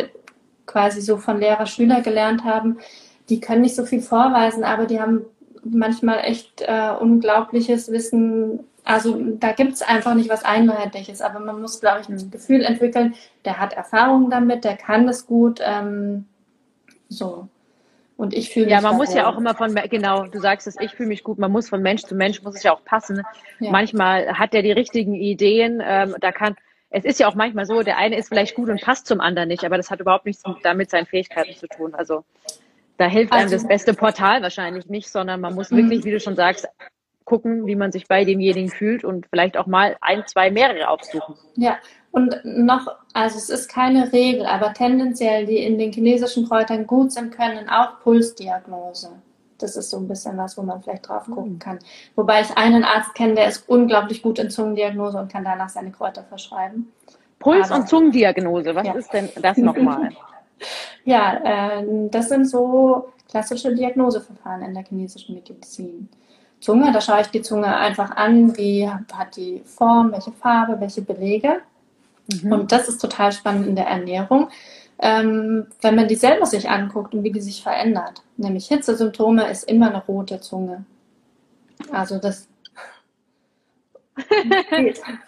quasi 0.65 1.01
so 1.01 1.17
von 1.17 1.39
Lehrer 1.39 1.65
Schüler 1.65 2.01
gelernt 2.01 2.43
haben, 2.43 2.77
die 3.29 3.39
können 3.39 3.61
nicht 3.61 3.75
so 3.75 3.85
viel 3.85 4.01
vorweisen, 4.01 4.63
aber 4.63 4.85
die 4.85 5.01
haben 5.01 5.25
manchmal 5.63 6.19
echt 6.19 6.61
äh, 6.61 6.91
unglaubliches 6.99 7.91
Wissen 7.91 8.59
also 8.87 9.19
da 9.37 9.51
gibt 9.51 9.73
es 9.73 9.81
einfach 9.81 10.13
nicht 10.13 10.29
was 10.29 10.45
Einheitliches, 10.45 11.19
aber 11.19 11.41
man 11.41 11.59
muss, 11.59 11.81
glaube 11.81 11.99
ich, 11.99 12.07
ein 12.07 12.31
Gefühl 12.31 12.63
entwickeln, 12.63 13.15
der 13.43 13.59
hat 13.59 13.73
Erfahrung 13.73 14.29
damit, 14.29 14.63
der 14.63 14.77
kann 14.77 15.05
das 15.05 15.27
gut. 15.27 15.59
Ähm, 15.61 16.23
so. 17.09 17.49
Und 18.17 18.33
ich 18.33 18.49
fühle 18.49 18.65
mich. 18.65 18.73
Ja, 18.73 18.81
man 18.81 18.97
muss 18.97 19.13
ja 19.13 19.29
auch 19.29 19.37
immer 19.37 19.53
von, 19.53 19.75
genau, 19.89 20.25
du 20.25 20.39
sagst 20.39 20.65
es, 20.65 20.75
ich 20.79 20.91
fühle 20.91 21.09
mich 21.09 21.23
gut, 21.23 21.37
man 21.37 21.51
muss 21.51 21.69
von 21.69 21.81
Mensch 21.83 22.01
zu 22.01 22.15
Mensch, 22.15 22.41
muss 22.41 22.55
es 22.55 22.63
ja 22.63 22.73
auch 22.73 22.83
passen. 22.83 23.21
Ja. 23.59 23.71
Manchmal 23.71 24.37
hat 24.37 24.55
er 24.55 24.63
die 24.63 24.71
richtigen 24.71 25.13
Ideen, 25.13 25.81
ähm, 25.85 26.15
da 26.19 26.31
kann, 26.31 26.55
es 26.89 27.05
ist 27.05 27.19
ja 27.19 27.27
auch 27.27 27.35
manchmal 27.35 27.65
so, 27.65 27.83
der 27.83 27.97
eine 27.97 28.17
ist 28.17 28.29
vielleicht 28.29 28.55
gut 28.55 28.69
und 28.69 28.81
passt 28.81 29.05
zum 29.05 29.21
anderen 29.21 29.49
nicht, 29.49 29.63
aber 29.63 29.77
das 29.77 29.91
hat 29.91 29.99
überhaupt 29.99 30.25
nichts 30.25 30.41
damit 30.63 30.89
seinen 30.89 31.05
Fähigkeiten 31.05 31.53
zu 31.55 31.67
tun. 31.67 31.93
Also 31.93 32.23
da 32.97 33.05
hilft 33.05 33.33
einem 33.33 33.43
also, 33.43 33.55
das 33.55 33.67
beste 33.67 33.93
Portal 33.93 34.41
wahrscheinlich 34.41 34.87
nicht, 34.87 35.09
sondern 35.09 35.39
man 35.39 35.53
muss 35.53 35.69
wirklich, 35.69 36.03
wie 36.03 36.11
du 36.11 36.19
schon 36.19 36.35
sagst, 36.35 36.67
gucken, 37.27 37.67
wie 37.67 37.75
man 37.75 37.91
sich 37.91 38.07
bei 38.07 38.23
demjenigen 38.23 38.69
fühlt 38.69 39.03
und 39.03 39.27
vielleicht 39.27 39.57
auch 39.57 39.67
mal 39.67 39.97
ein, 40.01 40.23
zwei, 40.25 40.49
mehrere 40.49 40.87
aufsuchen. 40.87 41.35
Ja, 41.55 41.77
und 42.11 42.33
noch, 42.43 42.87
also 43.13 43.37
es 43.37 43.49
ist 43.49 43.69
keine 43.69 44.11
Regel, 44.13 44.45
aber 44.45 44.73
tendenziell, 44.73 45.45
die 45.45 45.57
in 45.57 45.77
den 45.77 45.91
chinesischen 45.91 46.47
Kräutern 46.47 46.87
gut 46.87 47.11
sind, 47.11 47.31
können 47.31 47.69
auch 47.69 47.99
Pulsdiagnose. 48.01 49.11
Das 49.57 49.75
ist 49.75 49.89
so 49.89 49.97
ein 49.97 50.07
bisschen 50.07 50.37
was, 50.37 50.57
wo 50.57 50.61
man 50.61 50.81
vielleicht 50.81 51.09
drauf 51.09 51.25
gucken 51.25 51.53
mhm. 51.53 51.59
kann. 51.59 51.79
Wobei 52.15 52.41
ich 52.41 52.57
einen 52.57 52.83
Arzt 52.83 53.13
kenne, 53.13 53.35
der 53.35 53.49
ist 53.49 53.67
unglaublich 53.67 54.21
gut 54.21 54.39
in 54.39 54.49
Zungendiagnose 54.49 55.17
und 55.17 55.31
kann 55.31 55.43
danach 55.43 55.69
seine 55.69 55.91
Kräuter 55.91 56.23
verschreiben. 56.23 56.93
Puls- 57.39 57.69
aber, 57.69 57.81
und 57.81 57.89
Zungendiagnose, 57.89 58.73
was 58.73 58.87
ja. 58.87 58.93
ist 58.93 59.11
denn 59.11 59.29
das 59.41 59.57
nochmal? 59.57 60.11
ja, 61.03 61.79
äh, 61.79 61.85
das 62.09 62.29
sind 62.29 62.45
so 62.45 63.09
klassische 63.29 63.75
Diagnoseverfahren 63.75 64.61
in 64.61 64.73
der 64.73 64.85
chinesischen 64.85 65.35
Medizin. 65.35 66.07
Zunge. 66.59 66.91
Da 66.91 67.01
schaue 67.01 67.21
ich 67.21 67.27
die 67.27 67.41
Zunge 67.41 67.75
einfach 67.75 68.11
an, 68.11 68.57
wie 68.57 68.89
hat 68.89 69.35
die 69.35 69.61
Form, 69.65 70.11
welche 70.11 70.31
Farbe, 70.31 70.79
welche 70.79 71.01
Belege. 71.01 71.61
Mhm. 72.31 72.51
Und 72.51 72.71
das 72.71 72.87
ist 72.87 72.99
total 72.99 73.31
spannend 73.31 73.67
in 73.67 73.75
der 73.75 73.87
Ernährung, 73.87 74.49
ähm, 74.99 75.67
wenn 75.81 75.95
man 75.95 76.07
die 76.07 76.15
selber 76.15 76.45
sich 76.45 76.69
anguckt 76.69 77.13
und 77.13 77.23
wie 77.23 77.31
die 77.31 77.41
sich 77.41 77.61
verändert. 77.61 78.21
Nämlich 78.35 78.67
Hitzesymptome 78.67 79.49
ist 79.49 79.63
immer 79.63 79.89
eine 79.89 80.03
rote 80.05 80.39
Zunge. 80.41 80.85
Also 81.91 82.17
das 82.17 82.47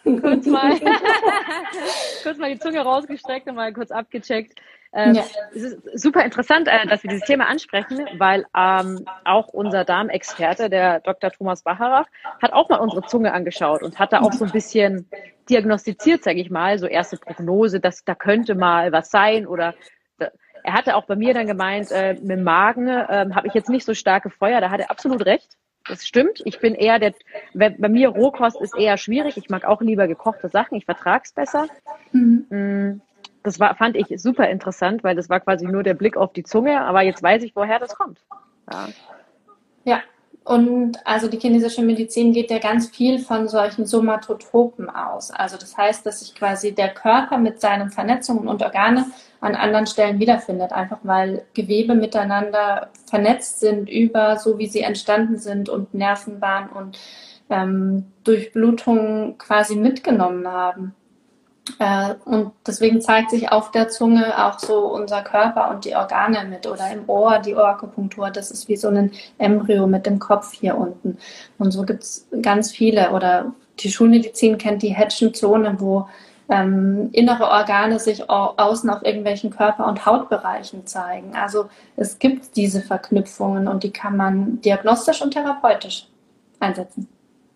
kurz, 0.03 0.45
mal, 0.47 0.79
kurz 2.23 2.37
mal 2.39 2.51
die 2.51 2.59
Zunge 2.59 2.79
rausgestreckt 2.79 3.47
und 3.47 3.55
mal 3.55 3.71
kurz 3.71 3.91
abgecheckt. 3.91 4.59
Ähm, 4.91 5.13
ja. 5.13 5.23
Es 5.53 5.63
ist 5.63 6.01
super 6.01 6.23
interessant, 6.23 6.67
äh, 6.67 6.87
dass 6.87 7.03
wir 7.03 7.09
dieses 7.09 7.25
Thema 7.25 7.47
ansprechen, 7.47 8.07
weil 8.17 8.45
ähm, 8.57 9.05
auch 9.23 9.47
unser 9.49 9.85
Darmexperte, 9.85 10.69
der 10.69 10.99
Dr. 11.01 11.31
Thomas 11.31 11.61
Bacharach, 11.61 12.07
hat 12.41 12.53
auch 12.53 12.69
mal 12.69 12.79
unsere 12.79 13.03
Zunge 13.03 13.33
angeschaut 13.33 13.83
und 13.83 13.99
hat 13.99 14.13
da 14.13 14.21
auch 14.21 14.33
so 14.33 14.45
ein 14.45 14.51
bisschen 14.51 15.07
diagnostiziert, 15.49 16.23
sage 16.23 16.39
ich 16.39 16.49
mal, 16.49 16.79
so 16.79 16.87
erste 16.87 17.17
Prognose, 17.17 17.79
dass 17.79 18.03
da 18.03 18.15
könnte 18.15 18.55
mal 18.55 18.91
was 18.91 19.11
sein 19.11 19.45
oder 19.45 19.75
er 20.63 20.73
hatte 20.73 20.95
auch 20.95 21.05
bei 21.05 21.15
mir 21.15 21.33
dann 21.33 21.47
gemeint, 21.47 21.91
äh, 21.91 22.13
mit 22.13 22.31
dem 22.31 22.43
Magen 22.43 22.87
äh, 22.87 23.29
habe 23.33 23.47
ich 23.47 23.53
jetzt 23.53 23.69
nicht 23.69 23.85
so 23.85 23.93
starke 23.93 24.29
Feuer, 24.29 24.59
da 24.61 24.69
hat 24.69 24.79
er 24.79 24.91
absolut 24.91 25.25
recht. 25.25 25.47
Das 25.87 26.05
stimmt. 26.05 26.41
Ich 26.45 26.59
bin 26.59 26.75
eher 26.75 26.99
der, 26.99 27.13
bei 27.53 27.89
mir 27.89 28.09
Rohkost 28.09 28.61
ist 28.61 28.77
eher 28.77 28.97
schwierig. 28.97 29.37
Ich 29.37 29.49
mag 29.49 29.65
auch 29.65 29.81
lieber 29.81 30.07
gekochte 30.07 30.49
Sachen. 30.49 30.77
Ich 30.77 30.85
vertrage 30.85 31.23
es 31.25 31.31
besser. 31.31 31.67
Mhm. 32.11 33.01
Das 33.43 33.59
war, 33.59 33.75
fand 33.75 33.95
ich 33.95 34.07
super 34.21 34.49
interessant, 34.49 35.03
weil 35.03 35.15
das 35.15 35.29
war 35.29 35.39
quasi 35.39 35.65
nur 35.65 35.83
der 35.83 35.93
Blick 35.93 36.17
auf 36.17 36.33
die 36.33 36.43
Zunge, 36.43 36.81
aber 36.81 37.01
jetzt 37.03 37.23
weiß 37.23 37.43
ich, 37.43 37.55
woher 37.55 37.79
das 37.79 37.95
kommt. 37.95 38.19
Ja. 38.71 38.87
ja. 39.85 40.01
Und 40.43 40.97
also 41.05 41.27
die 41.27 41.37
chinesische 41.37 41.83
Medizin 41.83 42.33
geht 42.33 42.49
ja 42.49 42.57
ganz 42.57 42.89
viel 42.89 43.19
von 43.19 43.47
solchen 43.47 43.85
Somatotropen 43.85 44.89
aus. 44.89 45.29
Also 45.29 45.57
das 45.57 45.77
heißt, 45.77 46.03
dass 46.05 46.21
sich 46.21 46.33
quasi 46.33 46.73
der 46.73 46.89
Körper 46.89 47.37
mit 47.37 47.61
seinen 47.61 47.91
Vernetzungen 47.91 48.47
und 48.47 48.63
Organe 48.63 49.05
an 49.41 49.55
anderen 49.55 49.85
Stellen 49.85 50.19
wiederfindet, 50.19 50.71
einfach 50.71 50.99
weil 51.03 51.45
Gewebe 51.53 51.93
miteinander 51.93 52.89
vernetzt 53.07 53.59
sind 53.59 53.89
über 53.89 54.37
so 54.37 54.57
wie 54.57 54.67
sie 54.67 54.81
entstanden 54.81 55.37
sind 55.37 55.69
und 55.69 55.93
Nervenbahn 55.93 56.69
und 56.69 56.97
ähm, 57.49 58.05
Durchblutung 58.23 59.37
quasi 59.37 59.75
mitgenommen 59.75 60.47
haben. 60.47 60.95
Äh, 61.79 62.15
und 62.25 62.51
deswegen 62.65 63.01
zeigt 63.01 63.31
sich 63.31 63.51
auf 63.51 63.71
der 63.71 63.89
Zunge 63.89 64.33
auch 64.45 64.59
so 64.59 64.87
unser 64.87 65.21
Körper 65.21 65.69
und 65.69 65.85
die 65.85 65.95
Organe 65.95 66.45
mit 66.45 66.67
oder 66.67 66.91
im 66.91 67.07
Ohr 67.07 67.39
die 67.39 67.55
Orakupunktur. 67.55 68.31
Das 68.31 68.51
ist 68.51 68.67
wie 68.67 68.77
so 68.77 68.89
ein 68.89 69.11
Embryo 69.37 69.87
mit 69.87 70.05
dem 70.05 70.19
Kopf 70.19 70.53
hier 70.53 70.77
unten. 70.77 71.17
Und 71.57 71.71
so 71.71 71.83
gibt 71.83 72.03
es 72.03 72.27
ganz 72.41 72.71
viele. 72.71 73.11
Oder 73.11 73.53
die 73.79 73.91
Schulmedizin 73.91 74.57
kennt 74.57 74.81
die 74.81 74.95
Hedgen-Zone, 74.95 75.75
wo 75.79 76.07
ähm, 76.49 77.09
innere 77.11 77.47
Organe 77.47 77.99
sich 77.99 78.29
außen 78.29 78.89
auf 78.89 79.03
irgendwelchen 79.03 79.51
Körper- 79.51 79.87
und 79.87 80.05
Hautbereichen 80.05 80.87
zeigen. 80.87 81.35
Also 81.35 81.69
es 81.95 82.17
gibt 82.19 82.55
diese 82.55 82.81
Verknüpfungen 82.81 83.67
und 83.67 83.83
die 83.83 83.91
kann 83.91 84.17
man 84.17 84.59
diagnostisch 84.61 85.21
und 85.21 85.31
therapeutisch 85.31 86.07
einsetzen. 86.59 87.07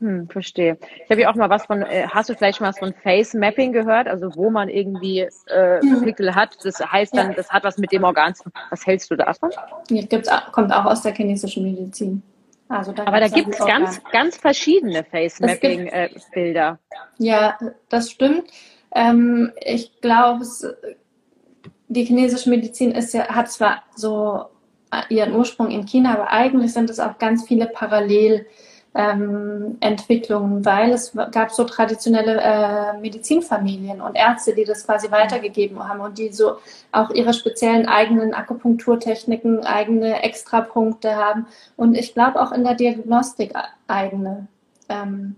Hm, 0.04 0.28
verstehe. 0.28 0.78
Ich 1.06 1.10
habe 1.10 1.22
ja 1.22 1.32
auch 1.32 1.36
mal 1.36 1.50
was 1.50 1.66
von, 1.66 1.82
äh, 1.82 2.06
hast 2.10 2.28
du 2.28 2.36
vielleicht 2.36 2.58
schon 2.58 2.68
was 2.68 2.78
von 2.78 2.94
Face 2.94 3.34
Mapping 3.34 3.72
gehört? 3.72 4.10
Also 4.10 4.36
wo 4.36 4.50
man 4.50 4.68
irgendwie 4.68 5.20
äh, 5.20 5.80
Pickel 6.04 6.36
hat, 6.36 6.58
das 6.62 6.82
heißt 6.82 7.16
dann, 7.16 7.30
ja. 7.30 7.34
das 7.36 7.50
hat 7.50 7.64
was 7.64 7.78
mit 7.78 7.94
dem 7.94 8.04
Organ 8.04 8.36
zu 8.36 8.50
Was 8.70 8.86
hältst 8.86 9.10
du 9.10 9.16
davon? 9.16 9.52
Ja, 9.90 10.02
gibt's, 10.02 10.30
kommt 10.52 10.74
auch 10.74 10.84
aus 10.84 11.04
der 11.04 11.16
chinesischen 11.16 11.64
Medizin. 11.64 12.22
Also 12.68 12.92
da 12.92 13.06
Aber 13.06 13.22
da 13.22 13.30
gibt 13.30 13.54
es 13.54 13.66
ganz, 13.66 14.02
ganz 14.12 14.36
verschiedene 14.36 15.06
Face 15.06 15.40
Mapping 15.40 15.88
äh, 15.88 16.10
Bilder. 16.34 16.80
Ja, 17.18 17.58
das 17.88 18.12
stimmt. 18.12 18.44
Ähm, 18.94 19.54
ich 19.62 20.02
glaube, 20.02 20.44
die 21.88 22.04
chinesische 22.04 22.50
Medizin 22.50 22.92
ist 22.92 23.14
ja, 23.14 23.30
hat 23.30 23.50
zwar 23.50 23.84
so 23.96 24.48
ihren 25.08 25.34
Ursprung 25.34 25.72
in 25.72 25.86
China, 25.86 26.14
aber 26.14 26.30
eigentlich 26.30 26.74
sind 26.74 26.90
es 26.90 27.00
auch 27.00 27.18
ganz 27.20 27.48
viele 27.48 27.68
Parallel 27.68 28.46
ähm, 28.96 29.78
Entwicklungen, 29.80 30.64
weil 30.66 30.92
es 30.92 31.14
gab 31.32 31.52
so 31.52 31.64
traditionelle 31.64 32.40
äh, 32.40 32.98
Medizinfamilien 33.00 34.02
und 34.02 34.16
Ärzte, 34.16 34.54
die 34.54 34.66
das 34.66 34.86
quasi 34.86 35.10
weitergegeben 35.10 35.88
haben 35.88 36.00
und 36.00 36.18
die 36.18 36.32
so 36.32 36.58
auch 36.92 37.10
ihre 37.10 37.34
speziellen 37.34 37.88
eigenen 37.88 38.34
Akupunkturtechniken, 38.34 39.66
eigene 39.66 40.22
Extrapunkte 40.22 41.16
haben 41.16 41.48
und 41.76 41.96
ich 41.96 42.14
glaube 42.14 42.42
auch 42.42 42.52
in 42.52 42.64
der 42.64 42.76
Diagnostik 42.76 43.54
eigene. 43.88 44.48
Ähm, 44.90 45.36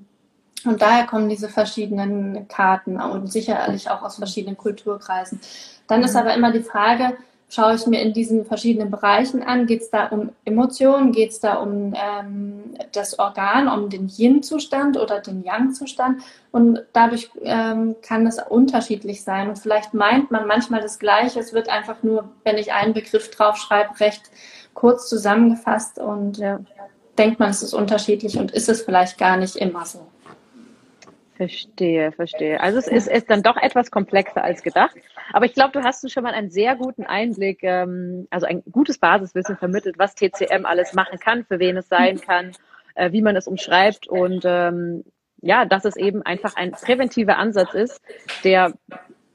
und 0.66 0.82
daher 0.82 1.06
kommen 1.06 1.30
diese 1.30 1.48
verschiedenen 1.48 2.48
Karten 2.48 3.00
und 3.00 3.32
sicherlich 3.32 3.90
auch 3.90 4.02
aus 4.02 4.18
verschiedenen 4.18 4.58
Kulturkreisen. 4.58 5.40
Dann 5.88 6.04
ist 6.04 6.14
mhm. 6.14 6.20
aber 6.20 6.34
immer 6.34 6.52
die 6.52 6.64
Frage, 6.64 7.16
schaue 7.50 7.76
ich 7.76 7.86
mir 7.88 8.02
in 8.02 8.14
diesen 8.14 8.46
verschiedenen 8.46 8.92
Bereichen 8.92 9.44
an. 9.44 9.66
Geht 9.66 9.82
es 9.82 9.90
da 9.90 10.08
um 10.08 10.32
Emotionen? 10.46 11.12
Geht 11.12 11.32
es 11.32 11.40
da 11.40 11.56
um 11.56 11.94
ähm, 11.96 12.76
das 12.92 13.20
Organ, 13.20 13.68
um 13.68 13.90
den 13.90 14.10
Yin-Zustand 14.10 14.98
oder 14.98 15.22
den 15.22 15.44
Yang-Zustand? 15.44 16.22
Und 16.52 16.84
dadurch 16.94 17.30
ähm, 17.44 17.96
kann 18.02 18.26
es 18.28 18.40
unterschiedlich 18.40 19.24
sein. 19.24 19.50
Und 19.50 19.60
vielleicht 19.60 19.94
meint 19.94 20.32
man 20.32 20.48
manchmal 20.48 20.82
das 20.82 21.00
Gleiche. 21.00 21.40
Es 21.40 21.54
wird 21.54 21.70
einfach 21.70 22.04
nur, 22.04 22.30
wenn 22.44 22.58
ich 22.58 22.74
einen 22.74 22.94
Begriff 22.94 23.30
draufschreibe, 23.32 24.00
recht 24.00 24.32
kurz 24.74 25.08
zusammengefasst 25.08 26.00
und 26.00 26.38
ja, 26.38 26.60
denkt 27.18 27.40
man, 27.40 27.50
es 27.50 27.64
ist 27.64 27.74
unterschiedlich 27.74 28.38
und 28.38 28.52
ist 28.52 28.70
es 28.70 28.82
vielleicht 28.82 29.18
gar 29.18 29.38
nicht 29.38 29.56
immer 29.56 29.86
so. 29.86 30.06
Verstehe, 31.36 32.12
verstehe. 32.12 32.60
Also 32.62 32.80
es 32.80 32.88
ist, 32.88 33.08
ist 33.08 33.30
dann 33.30 33.44
doch 33.44 33.58
etwas 33.58 33.92
komplexer 33.92 34.44
als 34.44 34.62
gedacht. 34.64 34.96
Aber 35.34 35.46
ich 35.46 35.54
glaube, 35.54 35.72
du 35.72 35.84
hast 35.84 36.04
uns 36.04 36.14
schon 36.14 36.24
mal 36.24 36.34
einen 36.34 36.50
sehr 36.50 36.76
guten 36.76 37.06
Einblick, 37.06 37.64
ähm, 37.64 38.28
also 38.30 38.46
ein 38.46 38.64
gutes 38.72 38.98
Basiswissen 38.98 39.58
vermittelt, 39.58 39.98
was 39.98 40.16
TCM 40.16 40.66
alles 40.66 40.94
machen 40.94 41.20
kann, 41.20 41.46
für 41.46 41.60
wen 41.60 41.78
es 41.78 41.88
sein 41.88 42.20
kann, 42.20 42.52
äh, 42.96 43.12
wie 43.12 43.22
man 43.22 43.36
es 43.36 43.48
umschreibt 43.48 44.08
und 44.08 44.44
ähm, 44.46 45.04
ja, 45.42 45.66
dass 45.66 45.86
es 45.86 45.96
eben 45.96 46.24
einfach 46.24 46.56
ein 46.56 46.72
präventiver 46.72 47.38
Ansatz 47.38 47.74
ist, 47.74 48.02
der 48.44 48.74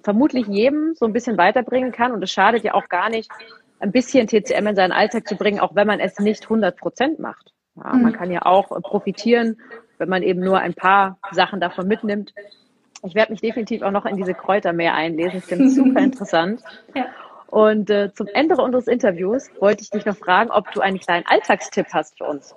vermutlich 0.03 0.46
jedem 0.46 0.94
so 0.94 1.05
ein 1.05 1.12
bisschen 1.12 1.37
weiterbringen 1.37 1.92
kann. 1.92 2.11
Und 2.11 2.22
es 2.24 2.33
schadet 2.33 2.64
ja 2.64 2.74
auch 2.74 2.88
gar 2.88 3.11
nicht, 3.11 3.31
ein 3.79 3.92
bisschen 3.92 4.26
TCM 4.26 4.66
in 4.66 4.76
seinen 4.76 4.92
Alltag 4.92 5.29
zu 5.29 5.37
bringen, 5.37 5.61
auch 5.61 5.74
wenn 5.74 5.87
man 5.87 6.00
es 6.00 6.18
nicht 6.18 6.44
100 6.44 6.76
Prozent 6.76 7.18
macht. 7.18 7.53
Ja, 7.76 7.94
man 7.94 8.12
kann 8.12 8.31
ja 8.31 8.44
auch 8.44 8.68
profitieren 8.83 9.57
wenn 10.00 10.09
man 10.09 10.22
eben 10.22 10.40
nur 10.40 10.59
ein 10.59 10.74
paar 10.74 11.18
Sachen 11.31 11.61
davon 11.61 11.87
mitnimmt. 11.87 12.33
Ich 13.02 13.14
werde 13.14 13.32
mich 13.32 13.40
definitiv 13.40 13.82
auch 13.82 13.90
noch 13.90 14.06
in 14.06 14.16
diese 14.16 14.34
Kräuter 14.34 14.72
mehr 14.72 14.94
einlesen. 14.94 15.38
Ich 15.38 15.44
finde 15.44 15.64
es 15.66 15.74
super 15.74 16.00
interessant. 16.00 16.62
Ja. 16.94 17.06
Und 17.46 17.90
äh, 17.90 18.12
zum 18.14 18.28
Ende 18.28 18.56
unseres 18.56 18.86
Interviews 18.86 19.50
wollte 19.58 19.82
ich 19.82 19.90
dich 19.90 20.06
noch 20.06 20.16
fragen, 20.16 20.52
ob 20.52 20.70
du 20.70 20.80
einen 20.80 21.00
kleinen 21.00 21.26
Alltagstipp 21.26 21.86
hast 21.92 22.16
für 22.16 22.24
uns. 22.24 22.54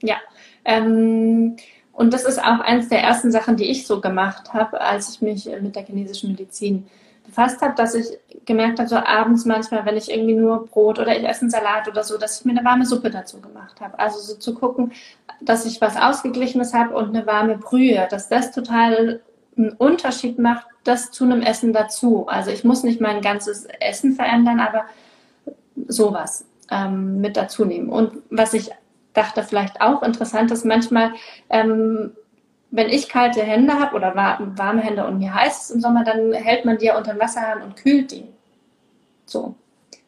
Ja, 0.00 0.16
ähm, 0.64 1.56
und 1.92 2.14
das 2.14 2.24
ist 2.24 2.38
auch 2.38 2.60
eines 2.60 2.88
der 2.88 3.02
ersten 3.02 3.30
Sachen, 3.30 3.56
die 3.56 3.70
ich 3.70 3.86
so 3.86 4.00
gemacht 4.00 4.54
habe, 4.54 4.80
als 4.80 5.10
ich 5.10 5.20
mich 5.20 5.48
mit 5.60 5.76
der 5.76 5.84
chinesischen 5.84 6.30
Medizin 6.30 6.86
befasst 7.24 7.60
habe, 7.60 7.74
dass 7.74 7.94
ich 7.94 8.06
gemerkt 8.44 8.78
habe, 8.78 8.88
so 8.88 8.96
abends 8.96 9.44
manchmal, 9.44 9.84
wenn 9.84 9.96
ich 9.96 10.10
irgendwie 10.10 10.34
nur 10.34 10.66
Brot 10.66 10.98
oder 10.98 11.16
ich 11.16 11.24
esse 11.24 11.42
einen 11.42 11.50
Salat 11.50 11.86
oder 11.88 12.02
so, 12.02 12.18
dass 12.18 12.40
ich 12.40 12.44
mir 12.44 12.52
eine 12.52 12.64
warme 12.64 12.86
Suppe 12.86 13.10
dazu 13.10 13.40
gemacht 13.40 13.80
habe. 13.80 13.98
Also 13.98 14.18
so 14.18 14.38
zu 14.38 14.54
gucken, 14.54 14.92
dass 15.40 15.66
ich 15.66 15.80
was 15.80 15.96
Ausgeglichenes 15.96 16.74
habe 16.74 16.94
und 16.96 17.14
eine 17.14 17.26
warme 17.26 17.58
Brühe, 17.58 18.06
dass 18.10 18.28
das 18.28 18.50
total 18.52 19.20
einen 19.56 19.72
Unterschied 19.72 20.38
macht, 20.38 20.66
das 20.84 21.10
zu 21.10 21.24
einem 21.24 21.42
Essen 21.42 21.72
dazu. 21.72 22.26
Also 22.26 22.50
ich 22.50 22.64
muss 22.64 22.82
nicht 22.82 23.00
mein 23.00 23.20
ganzes 23.20 23.66
Essen 23.80 24.14
verändern, 24.14 24.60
aber 24.60 24.84
sowas 25.86 26.46
ähm, 26.70 27.20
mit 27.20 27.36
dazu 27.36 27.64
nehmen. 27.64 27.88
Und 27.88 28.18
was 28.30 28.54
ich 28.54 28.70
dachte 29.14 29.42
vielleicht 29.42 29.80
auch 29.80 30.02
interessant 30.02 30.50
ist, 30.50 30.64
manchmal 30.64 31.12
ähm, 31.50 32.12
wenn 32.72 32.88
ich 32.88 33.08
kalte 33.10 33.42
Hände 33.42 33.78
habe 33.78 33.94
oder 33.94 34.16
warme 34.16 34.80
Hände 34.80 35.06
und 35.06 35.18
mir 35.18 35.34
heiß 35.34 35.64
ist 35.64 35.70
im 35.72 35.80
Sommer, 35.82 36.04
dann 36.04 36.32
hält 36.32 36.64
man 36.64 36.78
die 36.78 36.86
ja 36.86 36.96
unter 36.96 37.12
dem 37.12 37.20
Wasserhahn 37.20 37.62
und 37.62 37.76
kühlt 37.76 38.10
die. 38.10 38.24
So. 39.26 39.54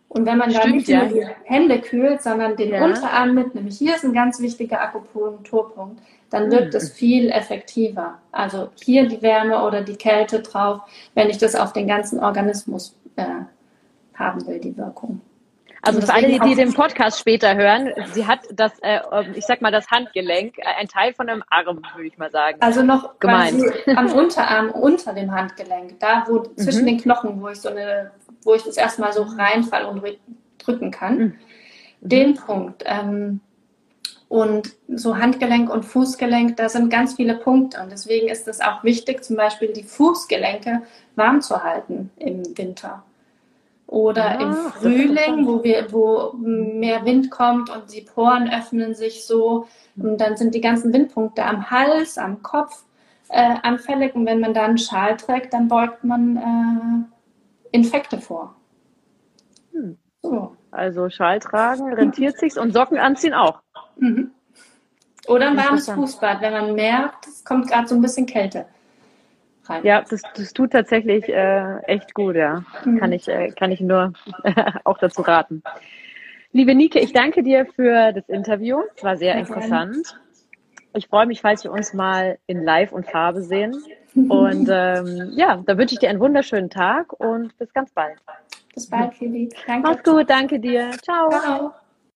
Und 0.09 0.25
wenn 0.25 0.39
man 0.39 0.51
Stimmt, 0.51 0.65
da 0.65 0.71
nicht 0.71 0.89
ja. 0.89 1.05
nur 1.05 1.09
die 1.09 1.27
Hände 1.45 1.81
kühlt, 1.81 2.23
sondern 2.23 2.57
den 2.57 2.71
ja. 2.71 2.83
Unterarm 2.83 3.35
mit, 3.35 3.55
nämlich 3.55 3.77
hier 3.77 3.95
ist 3.95 4.05
ein 4.05 4.15
ganz 4.15 4.41
wichtiger 4.41 4.81
Akupunkturpunkt, 4.81 6.01
dann 6.35 6.51
wirkt 6.51 6.73
mhm. 6.73 6.79
es 6.79 6.93
viel 6.93 7.31
effektiver. 7.31 8.19
Also 8.33 8.71
hier 8.83 9.07
die 9.07 9.23
Wärme 9.23 9.63
oder 9.63 9.83
die 9.83 9.95
Kälte 9.95 10.41
drauf, 10.41 10.81
wenn 11.15 11.31
ich 11.31 11.39
das 11.39 11.55
auf 11.55 11.73
den 11.73 11.87
ganzen 11.87 12.19
Organismus 12.19 12.97
äh, 13.15 13.25
haben 14.15 14.45
will, 14.49 14.59
die 14.59 14.77
Wirkung. 14.77 15.21
Also 15.83 16.01
für 16.01 16.13
alle, 16.13 16.27
die, 16.27 16.41
die 16.41 16.55
den 16.57 16.73
Podcast 16.73 17.21
später 17.21 17.55
hören, 17.55 17.93
sie 18.13 18.27
hat 18.27 18.41
das, 18.53 18.73
äh, 18.81 18.99
ähm, 19.13 19.35
ich 19.37 19.45
sag 19.45 19.63
mal, 19.63 19.71
das 19.71 19.89
Handgelenk, 19.91 20.59
äh, 20.59 20.63
ein 20.81 20.89
Teil 20.89 21.15
von 21.15 21.29
einem 21.29 21.45
Arm, 21.51 21.83
würde 21.95 22.09
ich 22.09 22.19
mal 22.19 22.33
sagen. 22.33 22.57
Also 22.61 22.83
noch 22.83 23.21
gemeint. 23.21 23.63
am 23.95 24.11
Unterarm 24.11 24.71
unter 24.71 25.13
dem 25.13 25.31
Handgelenk, 25.31 26.01
da 26.01 26.25
wo 26.27 26.41
mhm. 26.41 26.57
zwischen 26.57 26.87
den 26.87 26.99
Knochen, 26.99 27.41
wo 27.41 27.49
ich 27.49 27.61
so 27.61 27.69
eine, 27.69 28.11
wo 28.43 28.55
ich 28.55 28.65
das 28.65 28.77
erstmal 28.77 29.13
so 29.13 29.23
reinfall 29.23 29.85
und 29.85 30.03
drücken 30.59 30.91
kann. 30.91 31.19
Mhm. 31.19 31.35
Den 32.01 32.35
Punkt. 32.35 32.83
Ähm, 32.87 33.41
und 34.29 34.75
so 34.89 35.17
Handgelenk 35.17 35.71
und 35.71 35.85
Fußgelenk, 35.85 36.57
da 36.57 36.69
sind 36.69 36.91
ganz 36.91 37.15
viele 37.15 37.37
Punkte. 37.37 37.81
Und 37.83 37.93
deswegen 37.93 38.29
ist 38.29 38.49
es 38.49 38.61
auch 38.61 38.83
wichtig, 38.83 39.23
zum 39.23 39.37
Beispiel 39.37 39.73
die 39.73 39.83
Fußgelenke 39.83 40.83
warm 41.15 41.41
zu 41.41 41.63
halten 41.63 42.11
im 42.17 42.43
Winter. 42.57 43.05
Oder 43.87 44.41
ja, 44.41 44.41
im 44.41 44.55
Frühling, 44.73 45.47
wo, 45.47 45.63
wir, 45.63 45.93
wo 45.93 46.33
mehr 46.39 47.05
Wind 47.05 47.31
kommt 47.31 47.71
und 47.71 47.93
die 47.93 48.01
Poren 48.01 48.51
öffnen 48.51 48.95
sich 48.95 49.25
so. 49.25 49.69
Und 49.97 50.19
dann 50.19 50.37
sind 50.37 50.55
die 50.55 50.61
ganzen 50.61 50.93
Windpunkte 50.93 51.45
am 51.45 51.71
Hals, 51.71 52.19
am 52.19 52.43
Kopf 52.43 52.85
äh, 53.29 53.55
anfällig. 53.63 54.15
Und 54.15 54.27
wenn 54.27 54.41
man 54.41 54.55
da 54.55 54.65
einen 54.65 54.79
Schal 54.79 55.17
trägt, 55.17 55.53
dann 55.53 55.69
beugt 55.69 56.03
man 56.03 56.37
äh, 56.37 57.77
Infekte 57.77 58.21
vor. 58.21 58.57
Hm. 59.73 59.99
So. 60.23 60.57
Also 60.71 61.11
Schal 61.11 61.39
tragen 61.39 61.93
rentiert 61.93 62.39
sich 62.39 62.59
und 62.59 62.73
Socken 62.73 62.99
anziehen 62.99 63.35
auch. 63.35 63.64
Mhm. 63.97 64.31
Oder 65.27 65.49
ein 65.49 65.57
warmes 65.57 65.91
Fußbad, 65.91 66.43
wenn 66.43 66.53
man 66.53 66.75
merkt, 66.75 67.27
es 67.27 67.45
kommt 67.45 67.69
gerade 67.69 67.89
so 67.89 67.95
ein 67.95 68.03
bisschen 68.03 68.27
Kälte 68.27 68.67
rein. 69.67 69.85
Ja, 69.85 70.03
das, 70.03 70.23
das 70.37 70.53
tut 70.53 70.73
tatsächlich 70.73 71.29
äh, 71.29 71.79
echt 71.87 72.15
gut, 72.15 72.37
ja. 72.37 72.65
Mhm. 72.85 72.99
Kann 72.99 73.13
ich, 73.13 73.29
äh, 73.29 73.51
kann 73.51 73.73
ich 73.73 73.81
nur 73.81 74.13
auch 74.85 74.99
dazu 74.99 75.23
raten. 75.23 75.63
Liebe 76.53 76.75
Nike, 76.75 77.01
ich 77.01 77.13
danke 77.13 77.43
dir 77.43 77.67
für 77.67 78.13
das 78.13 78.29
Interview. 78.29 78.81
Es 78.97 79.03
war 79.03 79.17
sehr, 79.17 79.33
sehr 79.33 79.41
interessant. 79.41 80.07
Gerne. 80.07 80.21
Ich 80.97 81.09
freue 81.09 81.27
mich, 81.27 81.41
falls 81.41 81.65
wir 81.65 81.73
uns 81.73 81.93
mal 81.93 82.39
in 82.47 82.63
Live 82.63 82.93
und 82.93 83.07
Farbe 83.11 83.43
sehen. 83.43 83.83
Und 84.15 84.69
ähm, 84.71 85.33
ja, 85.35 85.61
da 85.67 85.77
wünsche 85.77 85.95
ich 85.95 85.99
dir 85.99 86.09
einen 86.09 86.21
wunderschönen 86.21 86.71
Tag 86.71 87.13
und 87.15 87.57
bis 87.59 87.73
ganz 87.73 87.91
bald. 87.91 88.19
Bis 88.73 88.89
bald, 88.89 89.15
Philipp. 89.15 89.53
Danke. 89.67 89.89
Mach's 89.89 90.05
gut, 90.05 90.31
danke 90.31 90.61
dir. 90.61 90.93
Ciao. 91.03 91.31
Ciao. 91.31 91.75